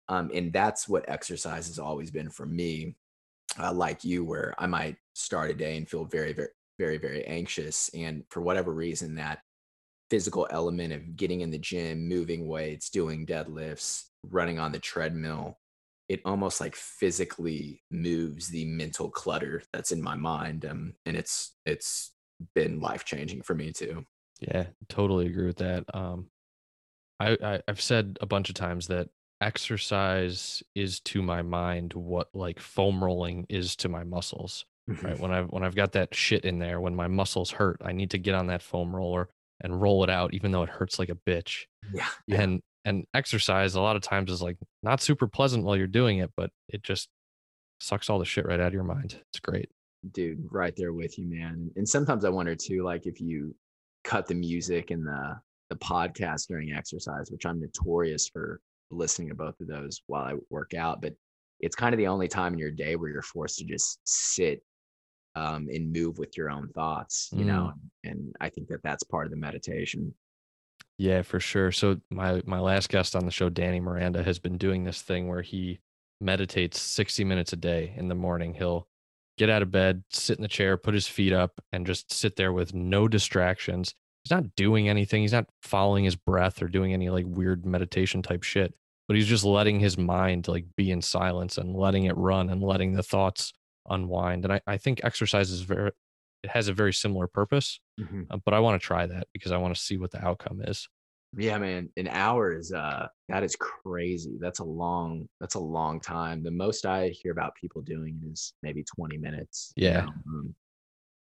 [0.08, 2.96] Um, and that's what exercise has always been for me.
[3.60, 7.26] Uh, like you, where I might start a day and feel very, very, very, very
[7.26, 7.90] anxious.
[7.92, 9.40] And for whatever reason, that
[10.08, 15.58] physical element of getting in the gym, moving weights, doing deadlifts, running on the treadmill,
[16.08, 20.64] it almost like physically moves the mental clutter that's in my mind.
[20.64, 22.12] Um, and it's it's
[22.54, 24.06] been life changing for me too.
[24.40, 25.84] Yeah, totally agree with that.
[25.94, 26.28] Um,
[27.18, 29.08] I, I I've said a bunch of times that
[29.40, 34.64] exercise is to my mind what like foam rolling is to my muscles.
[34.88, 35.06] Mm-hmm.
[35.06, 37.92] Right when I've when I've got that shit in there, when my muscles hurt, I
[37.92, 39.28] need to get on that foam roller
[39.60, 41.64] and roll it out, even though it hurts like a bitch.
[41.92, 42.42] Yeah, yeah.
[42.42, 46.18] And and exercise a lot of times is like not super pleasant while you're doing
[46.18, 47.08] it, but it just
[47.80, 49.20] sucks all the shit right out of your mind.
[49.32, 49.70] It's great.
[50.12, 51.70] Dude, right there with you, man.
[51.74, 53.56] And sometimes I wonder too, like if you
[54.06, 55.36] cut the music and the
[55.68, 60.34] the podcast during exercise, which I'm notorious for listening to both of those while I
[60.48, 61.12] work out, but
[61.58, 64.62] it's kind of the only time in your day where you're forced to just sit
[65.34, 67.48] um, and move with your own thoughts, you mm.
[67.48, 67.72] know.
[68.04, 70.14] And I think that that's part of the meditation.
[70.98, 71.72] Yeah, for sure.
[71.72, 75.28] So my my last guest on the show, Danny Miranda, has been doing this thing
[75.28, 75.80] where he
[76.20, 78.54] meditates 60 minutes a day in the morning.
[78.54, 78.88] He'll
[79.36, 82.36] get out of bed, sit in the chair, put his feet up, and just sit
[82.36, 83.94] there with no distractions.
[84.24, 85.22] He's not doing anything.
[85.22, 88.74] He's not following his breath or doing any like weird meditation type shit.
[89.06, 92.60] But he's just letting his mind like be in silence and letting it run and
[92.60, 93.52] letting the thoughts
[93.88, 94.44] unwind.
[94.44, 95.92] And I, I think exercise is very
[96.42, 97.80] it has a very similar purpose.
[98.00, 98.22] Mm-hmm.
[98.30, 100.60] Uh, but I want to try that because I want to see what the outcome
[100.62, 100.88] is.
[101.36, 104.36] Yeah, man, an hour is uh that is crazy.
[104.40, 106.42] That's a long that's a long time.
[106.42, 109.72] The most I hear about people doing is maybe 20 minutes.
[109.76, 110.00] Yeah.
[110.00, 110.12] You know?
[110.28, 110.54] um,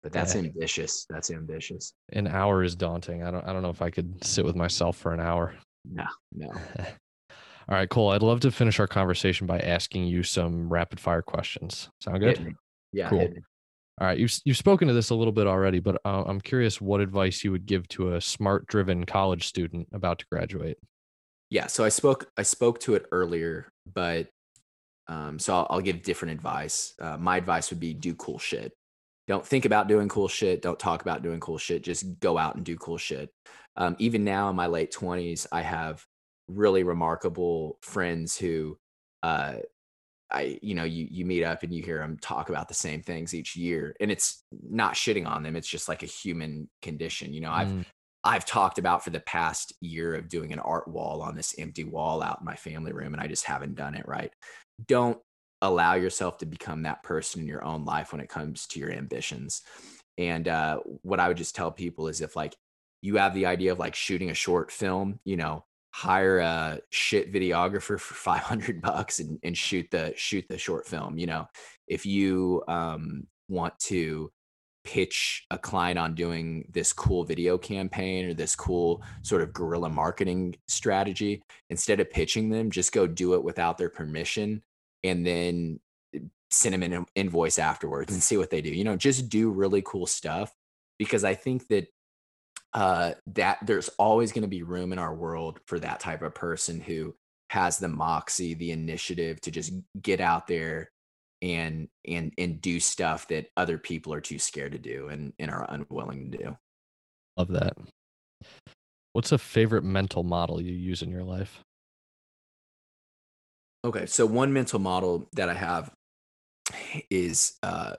[0.02, 0.42] but that's yeah.
[0.42, 1.06] ambitious.
[1.10, 1.92] That's ambitious.
[2.12, 3.22] An hour is daunting.
[3.22, 5.54] I don't I don't know if I could sit with myself for an hour.
[5.90, 6.48] No, no.
[7.68, 8.10] All right, Cole.
[8.10, 11.88] I'd love to finish our conversation by asking you some rapid fire questions.
[12.00, 12.54] Sound good?
[12.92, 13.08] Yeah.
[13.08, 13.28] Cool.
[14.00, 16.80] All right, you've you've spoken to this a little bit already, but uh, I'm curious
[16.80, 20.78] what advice you would give to a smart-driven college student about to graduate.
[21.50, 24.28] Yeah, so I spoke I spoke to it earlier, but
[25.06, 26.94] um, so I'll, I'll, give different advice.
[27.00, 28.72] Uh, my advice would be do cool shit.
[29.26, 30.62] Don't think about doing cool shit.
[30.62, 31.82] Don't talk about doing cool shit.
[31.82, 33.28] Just go out and do cool shit.
[33.76, 36.04] Um, even now in my late 20s, I have
[36.48, 38.78] really remarkable friends who
[39.22, 39.56] uh,
[40.32, 43.02] I, you know, you you meet up and you hear them talk about the same
[43.02, 45.56] things each year, and it's not shitting on them.
[45.56, 47.32] It's just like a human condition.
[47.32, 47.84] You know, I've mm.
[48.22, 51.84] I've talked about for the past year of doing an art wall on this empty
[51.84, 54.32] wall out in my family room, and I just haven't done it right.
[54.86, 55.18] Don't
[55.62, 58.92] allow yourself to become that person in your own life when it comes to your
[58.92, 59.62] ambitions.
[60.16, 62.54] And uh, what I would just tell people is if like
[63.02, 67.32] you have the idea of like shooting a short film, you know, hire a shit
[67.32, 71.18] videographer for 500 bucks and, and shoot the shoot the short film.
[71.18, 71.48] You know,
[71.88, 74.30] if you um, want to
[74.84, 79.90] pitch a client on doing this cool video campaign or this cool sort of guerrilla
[79.90, 84.62] marketing strategy, instead of pitching them, just go do it without their permission
[85.04, 85.78] and then
[86.14, 86.20] eh,
[86.50, 88.70] send them an invoice afterwards and see what they do.
[88.70, 90.54] You know, just do really cool stuff
[90.98, 91.88] because I think that
[92.72, 96.34] uh, that there's always going to be room in our world for that type of
[96.34, 97.14] person who
[97.50, 100.90] has the moxie, the initiative to just get out there
[101.42, 105.50] and and and do stuff that other people are too scared to do and, and
[105.50, 106.56] are unwilling to do.
[107.36, 107.76] Love that.
[109.14, 111.64] What's a favorite mental model you use in your life?
[113.84, 115.90] Okay, so one mental model that I have
[117.10, 117.94] is uh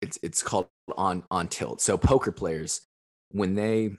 [0.00, 1.80] it's it's called on on tilt.
[1.80, 2.82] So poker players
[3.32, 3.96] when they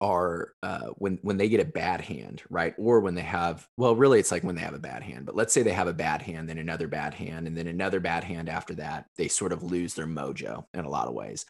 [0.00, 2.74] are uh, when when they get a bad hand, right?
[2.78, 5.26] Or when they have well, really, it's like when they have a bad hand.
[5.26, 8.00] But let's say they have a bad hand, then another bad hand, and then another
[8.00, 9.06] bad hand after that.
[9.16, 11.44] They sort of lose their mojo in a lot of ways.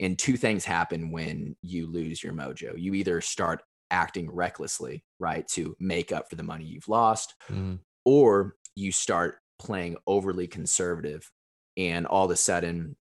[0.00, 2.74] And two things happen when you lose your mojo.
[2.76, 7.78] You either start acting recklessly, right, to make up for the money you've lost, mm.
[8.04, 11.30] or you start playing overly conservative,
[11.76, 12.96] and all of a sudden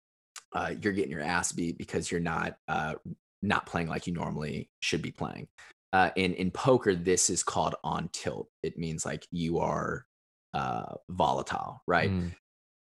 [0.52, 2.94] uh, you're getting your ass beat because you're not uh,
[3.42, 5.48] not playing like you normally should be playing.
[5.92, 8.48] Uh, in in poker, this is called on tilt.
[8.62, 10.04] It means like you are
[10.54, 12.10] uh, volatile, right?
[12.10, 12.32] Mm.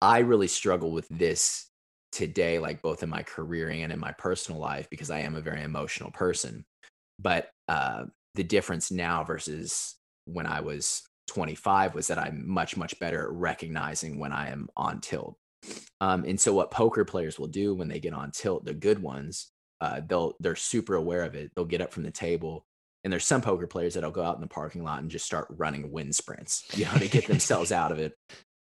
[0.01, 1.69] I really struggle with this
[2.11, 5.41] today, like both in my career and in my personal life, because I am a
[5.41, 6.65] very emotional person.
[7.19, 9.95] But uh, the difference now versus
[10.25, 14.69] when I was 25 was that I'm much much better at recognizing when I am
[14.75, 15.37] on tilt.
[16.01, 19.01] Um, and so what poker players will do when they get on tilt, the good
[19.01, 19.52] ones,
[19.83, 21.51] uh, they'll they're super aware of it.
[21.53, 22.65] They'll get up from the table,
[23.03, 25.47] and there's some poker players that'll go out in the parking lot and just start
[25.49, 28.13] running wind sprints, you know, to get themselves out of it.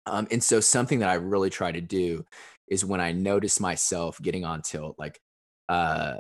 [0.06, 2.24] Um, and so something that I really try to do
[2.68, 5.20] is when I notice myself getting on tilt, like
[5.68, 6.18] uh,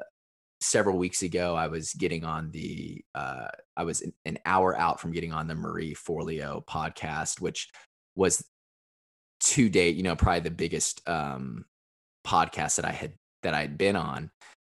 [0.59, 5.11] several weeks ago, I was getting on the, uh, I was an hour out from
[5.11, 7.69] getting on the Marie Forleo podcast, which
[8.15, 8.43] was
[9.41, 11.65] to date, you know, probably the biggest um,
[12.25, 13.13] podcast that I had
[13.43, 14.31] that I'd been on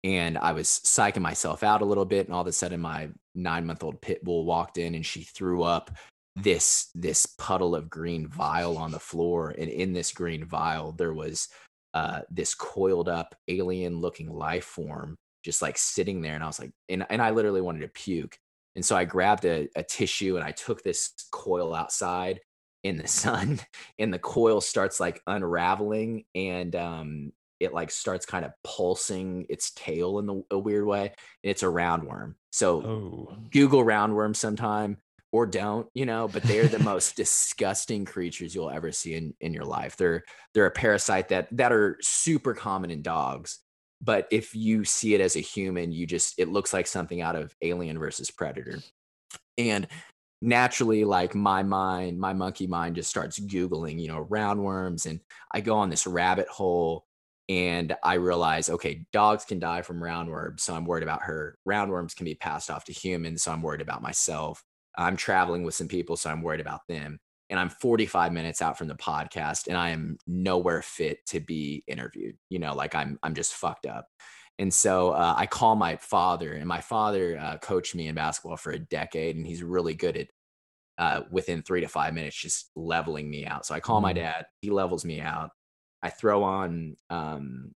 [0.05, 3.09] and I was psyching myself out a little bit, and all of a sudden my
[3.35, 5.91] nine month old pit bull walked in and she threw up
[6.37, 11.13] this this puddle of green vial on the floor, and in this green vial there
[11.13, 11.49] was
[11.95, 16.61] uh, this coiled up alien looking life form just like sitting there, and I was
[16.61, 18.37] like, and and I literally wanted to puke,
[18.75, 22.41] and so I grabbed a, a tissue and I took this coil outside
[22.83, 23.61] in the sun
[23.99, 27.33] and the coil starts like unraveling and um
[27.63, 31.07] it like starts kind of pulsing its tail in the, a weird way.
[31.07, 32.35] And it's a roundworm.
[32.51, 33.37] So oh.
[33.51, 34.99] Google roundworm sometime
[35.31, 39.55] or don't, you know, but they're the most disgusting creatures you'll ever see in, in
[39.55, 39.97] your life.
[39.97, 43.61] They're they're a parasite that that are super common in dogs.
[44.01, 47.37] But if you see it as a human, you just it looks like something out
[47.37, 48.81] of Alien versus Predator.
[49.57, 49.87] And
[50.43, 55.21] naturally like my mind my monkey mind just starts googling you know roundworms and
[55.53, 57.07] i go on this rabbit hole
[57.49, 61.59] and I realize, okay, dogs can die from roundworms, so I'm worried about her.
[61.69, 64.63] Roundworms can be passed off to humans, so I'm worried about myself.
[64.97, 67.19] I'm traveling with some people, so I'm worried about them.
[67.51, 71.85] And I'm 45 minutes out from the podcast, and I am nowhere fit to be
[71.87, 72.37] interviewed.
[72.49, 74.07] You know, like I'm I'm just fucked up.
[74.59, 78.57] And so uh, I call my father, and my father uh, coached me in basketball
[78.57, 80.29] for a decade, and he's really good at
[80.99, 83.67] uh, within three to five minutes just leveling me out.
[83.67, 84.17] So I call my mm.
[84.17, 85.51] dad, he levels me out.
[86.03, 87.73] I throw on um,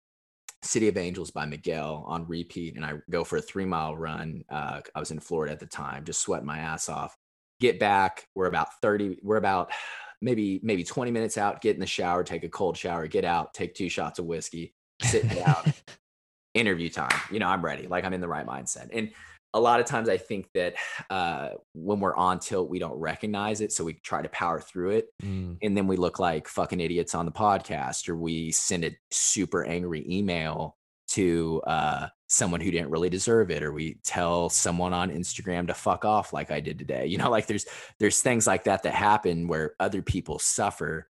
[0.63, 4.45] City of Angels by Miguel on repeat, and I go for a three mile run.
[4.49, 7.17] Uh, I was in Florida at the time, just sweating my ass off.
[7.61, 9.71] Get back, we're about 30, we're about
[10.21, 13.53] maybe maybe 20 minutes out, get in the shower, take a cold shower, get out,
[13.53, 15.73] take two shots of whiskey, sit down,
[16.55, 17.21] interview time.
[17.31, 18.89] You know, I'm ready, like I'm in the right mindset.
[18.93, 19.11] And
[19.55, 20.75] a lot of times I think that
[21.09, 23.73] uh, when we're on tilt, we don't recognize it.
[23.73, 25.07] So we try to power through it.
[25.23, 25.59] Mm.
[25.63, 29.65] And then we look like fucking idiots on the podcast, or we send a super
[29.65, 30.77] angry email
[31.07, 35.75] to uh, someone who didn't really deserve it, or we tell someone on Instagram to
[35.75, 37.07] fuck off like I did today.
[37.07, 37.67] You know, like there's
[38.01, 41.09] there's things like that that happen where other people suffer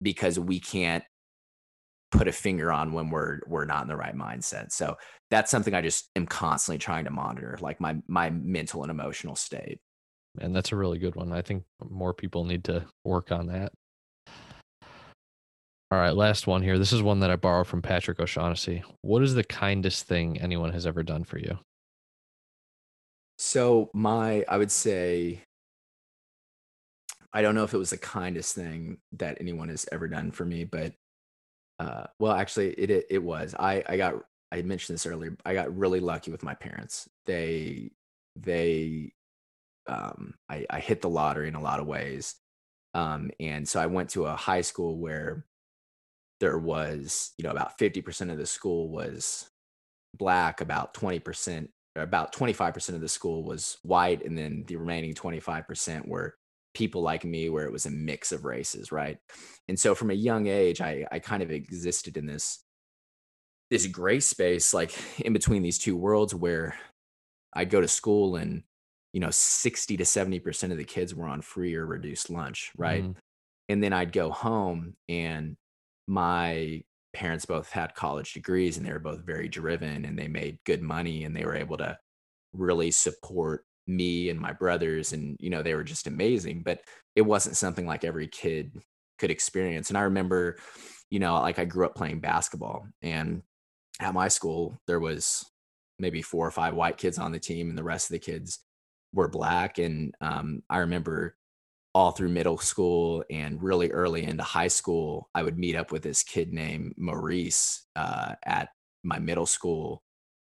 [0.00, 1.04] because we can't
[2.14, 4.72] put a finger on when we're we're not in the right mindset.
[4.72, 4.96] So
[5.30, 9.36] that's something I just am constantly trying to monitor, like my my mental and emotional
[9.36, 9.80] state.
[10.40, 11.32] And that's a really good one.
[11.32, 13.72] I think more people need to work on that.
[15.90, 16.78] All right, last one here.
[16.78, 18.82] This is one that I borrowed from Patrick O'Shaughnessy.
[19.02, 21.58] What is the kindest thing anyone has ever done for you?
[23.38, 25.42] So my, I would say,
[27.32, 30.44] I don't know if it was the kindest thing that anyone has ever done for
[30.44, 30.94] me, but
[31.78, 33.54] uh, well, actually, it, it it was.
[33.58, 34.14] I I got
[34.52, 35.36] I mentioned this earlier.
[35.44, 37.08] I got really lucky with my parents.
[37.26, 37.90] They
[38.36, 39.12] they
[39.86, 42.36] um, I, I hit the lottery in a lot of ways.
[42.94, 45.44] Um, and so I went to a high school where
[46.40, 49.50] there was, you know, about 50% of the school was
[50.16, 55.14] black, about 20%, or about 25% of the school was white, and then the remaining
[55.14, 56.34] 25% were
[56.74, 59.18] people like me, where it was a mix of races, right?
[59.68, 62.62] And so from a young age, I, I kind of existed in this
[63.70, 66.76] this gray space, like in between these two worlds, where
[67.54, 68.62] I'd go to school and
[69.14, 73.04] you know 60 to 70% of the kids were on free or reduced lunch right
[73.04, 73.14] mm.
[73.68, 75.56] and then i'd go home and
[76.08, 76.82] my
[77.14, 80.82] parents both had college degrees and they were both very driven and they made good
[80.82, 81.96] money and they were able to
[82.52, 86.80] really support me and my brothers and you know they were just amazing but
[87.16, 88.82] it wasn't something like every kid
[89.18, 90.56] could experience and i remember
[91.10, 93.42] you know like i grew up playing basketball and
[94.00, 95.44] at my school there was
[95.98, 98.60] maybe four or five white kids on the team and the rest of the kids
[99.12, 99.78] were black.
[99.78, 101.36] And um, I remember
[101.94, 106.02] all through middle school and really early into high school, I would meet up with
[106.02, 108.70] this kid named Maurice uh, at
[109.04, 110.02] my middle school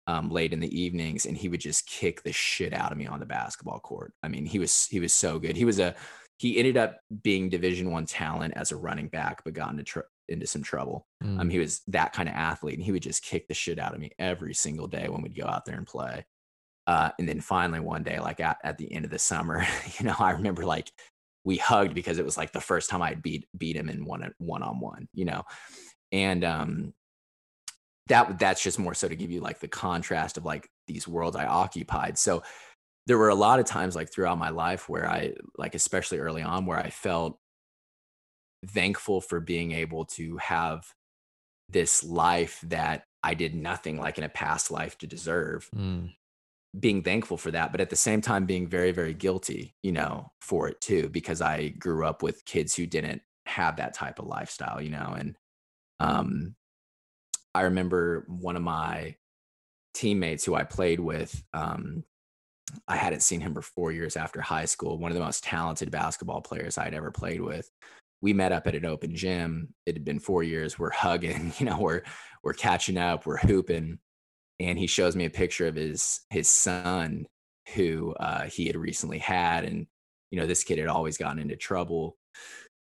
[0.09, 3.05] um, late in the evenings, and he would just kick the shit out of me
[3.05, 4.11] on the basketball court.
[4.23, 5.55] I mean, he was he was so good.
[5.55, 5.93] He was a
[6.37, 9.99] he ended up being Division One talent as a running back, but got into tr-
[10.27, 11.05] into some trouble.
[11.23, 11.41] Mm.
[11.41, 13.93] Um, he was that kind of athlete, and he would just kick the shit out
[13.93, 16.25] of me every single day when we'd go out there and play.
[16.87, 19.63] Uh, and then finally one day, like at, at the end of the summer,
[19.99, 20.91] you know, I remember like
[21.43, 24.33] we hugged because it was like the first time I'd beat beat him in one
[24.39, 25.43] one on one, you know,
[26.11, 26.93] and um,
[28.09, 31.35] that that's just more so to give you like the contrast of like these worlds
[31.35, 32.17] I occupied.
[32.17, 32.43] So
[33.07, 36.41] there were a lot of times like throughout my life where I like especially early
[36.41, 37.39] on where I felt
[38.67, 40.85] thankful for being able to have
[41.69, 45.69] this life that I did nothing like in a past life to deserve.
[45.75, 46.11] Mm
[46.77, 50.31] being thankful for that, but at the same time being very, very guilty, you know,
[50.41, 54.27] for it too, because I grew up with kids who didn't have that type of
[54.27, 55.35] lifestyle, you know, and
[55.99, 56.55] um,
[57.53, 59.15] I remember one of my
[59.93, 61.43] teammates who I played with.
[61.53, 62.03] Um,
[62.87, 64.99] I hadn't seen him for four years after high school.
[64.99, 67.69] One of the most talented basketball players I'd ever played with.
[68.21, 69.73] We met up at an open gym.
[69.85, 70.77] It had been four years.
[70.77, 72.03] We're hugging, you know, we're
[72.43, 73.99] we're catching up, we're hooping
[74.59, 77.25] and he shows me a picture of his his son
[77.75, 79.87] who uh, he had recently had and
[80.31, 82.17] you know this kid had always gotten into trouble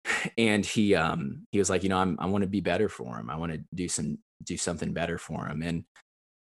[0.38, 3.18] and he um he was like you know I'm, i want to be better for
[3.18, 5.84] him i want to do some do something better for him and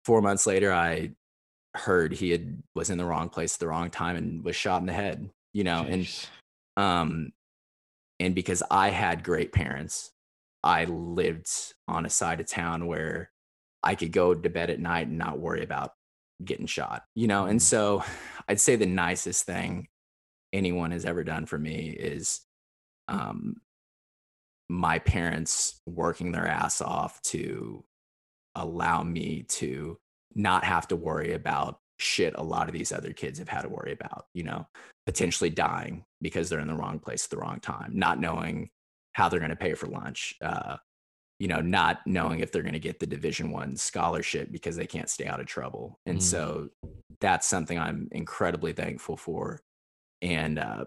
[0.04, 1.12] four months later i
[1.76, 4.82] heard he had was in the wrong place at the wrong time and was shot
[4.82, 6.28] in the head you know Jeez.
[6.78, 7.32] and um
[8.20, 10.12] and because i had great parents
[10.64, 11.50] i lived
[11.88, 13.30] on a side of town where
[13.86, 15.92] I could go to bed at night and not worry about
[16.44, 17.46] getting shot, you know?
[17.46, 17.64] And mm-hmm.
[17.64, 18.04] so
[18.50, 19.88] I'd say the nicest thing
[20.52, 22.42] anyone has ever done for me is
[23.08, 23.58] um,
[24.70, 27.84] my parents working their ass off to
[28.56, 29.98] allow me to
[30.34, 33.70] not have to worry about shit a lot of these other kids have had to
[33.70, 34.68] worry about, you know,
[35.06, 38.70] potentially dying because they're in the wrong place at the wrong time, not knowing
[39.14, 40.76] how they're going to pay for lunch, uh,
[41.40, 44.88] you know not knowing if they're going to get the division one scholarship because they
[44.88, 46.22] can't stay out of trouble and mm.
[46.22, 46.70] so
[47.20, 49.62] that's something i'm incredibly thankful for
[50.22, 50.86] and uh,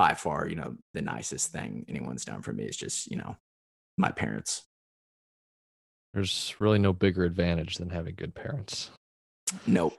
[0.00, 3.36] by far you know the nicest thing anyone's done for me is just you know
[3.98, 4.62] my parents
[6.14, 8.90] there's really no bigger advantage than having good parents
[9.66, 9.98] nope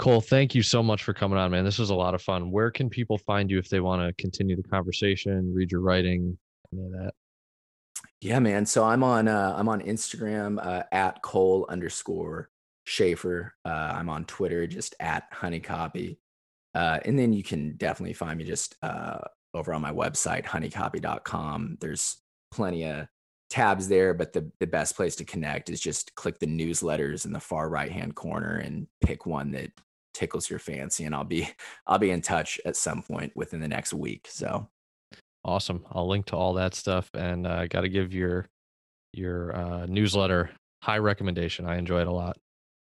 [0.00, 1.64] Cole, thank you so much for coming on, man.
[1.64, 2.50] This was a lot of fun.
[2.50, 6.36] Where can people find you if they want to continue the conversation, read your writing,
[6.70, 7.12] any of that?
[8.20, 8.66] Yeah, man.
[8.66, 12.50] So I'm on uh, I'm on Instagram uh, at Cole underscore
[12.86, 13.52] Schafer.
[13.64, 16.18] Uh, I'm on Twitter just at Honey Copy,
[16.76, 19.18] uh, and then you can definitely find me just uh,
[19.54, 21.78] over on my website honeycopy.com.
[21.80, 22.18] There's
[22.50, 23.08] plenty of
[23.48, 27.32] tabs there, but the the best place to connect is just click the newsletters in
[27.32, 29.72] the far right hand corner and pick one that
[30.12, 31.48] tickles your fancy, and I'll be
[31.86, 34.28] I'll be in touch at some point within the next week.
[34.30, 34.68] So
[35.46, 35.86] Awesome.
[35.92, 38.46] I'll link to all that stuff and I uh, got to give your
[39.12, 40.50] your uh, newsletter.
[40.82, 41.66] High recommendation.
[41.66, 42.36] I enjoy it a lot.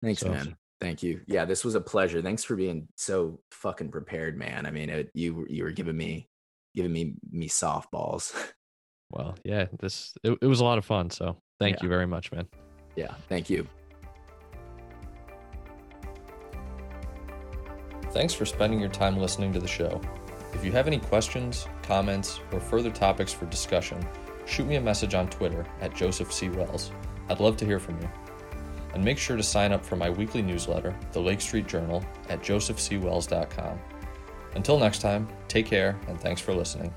[0.02, 0.56] Thanks, so, man.
[0.82, 1.22] Thank you.
[1.28, 2.22] Yeah, this was a pleasure.
[2.22, 4.66] Thanks for being so fucking prepared, man.
[4.66, 6.30] I mean, it, you you were giving me
[6.76, 8.34] giving me me softballs.
[9.12, 11.12] Well, yeah, this it, it was a lot of fun.
[11.12, 11.84] So thank yeah.
[11.84, 12.48] you very much, man.
[12.96, 13.68] Yeah, thank you.
[18.10, 20.02] Thanks for spending your time listening to the show.
[20.54, 24.06] If you have any questions, comments, or further topics for discussion,
[24.48, 26.50] shoot me a message on Twitter at Joseph C.
[26.50, 26.92] Wells.
[27.30, 28.10] I'd love to hear from you
[28.96, 32.42] and make sure to sign up for my weekly newsletter, the Lake Street Journal, at
[32.42, 33.80] josephcwells.com.
[34.56, 36.94] Until next time, take care and thanks for listening.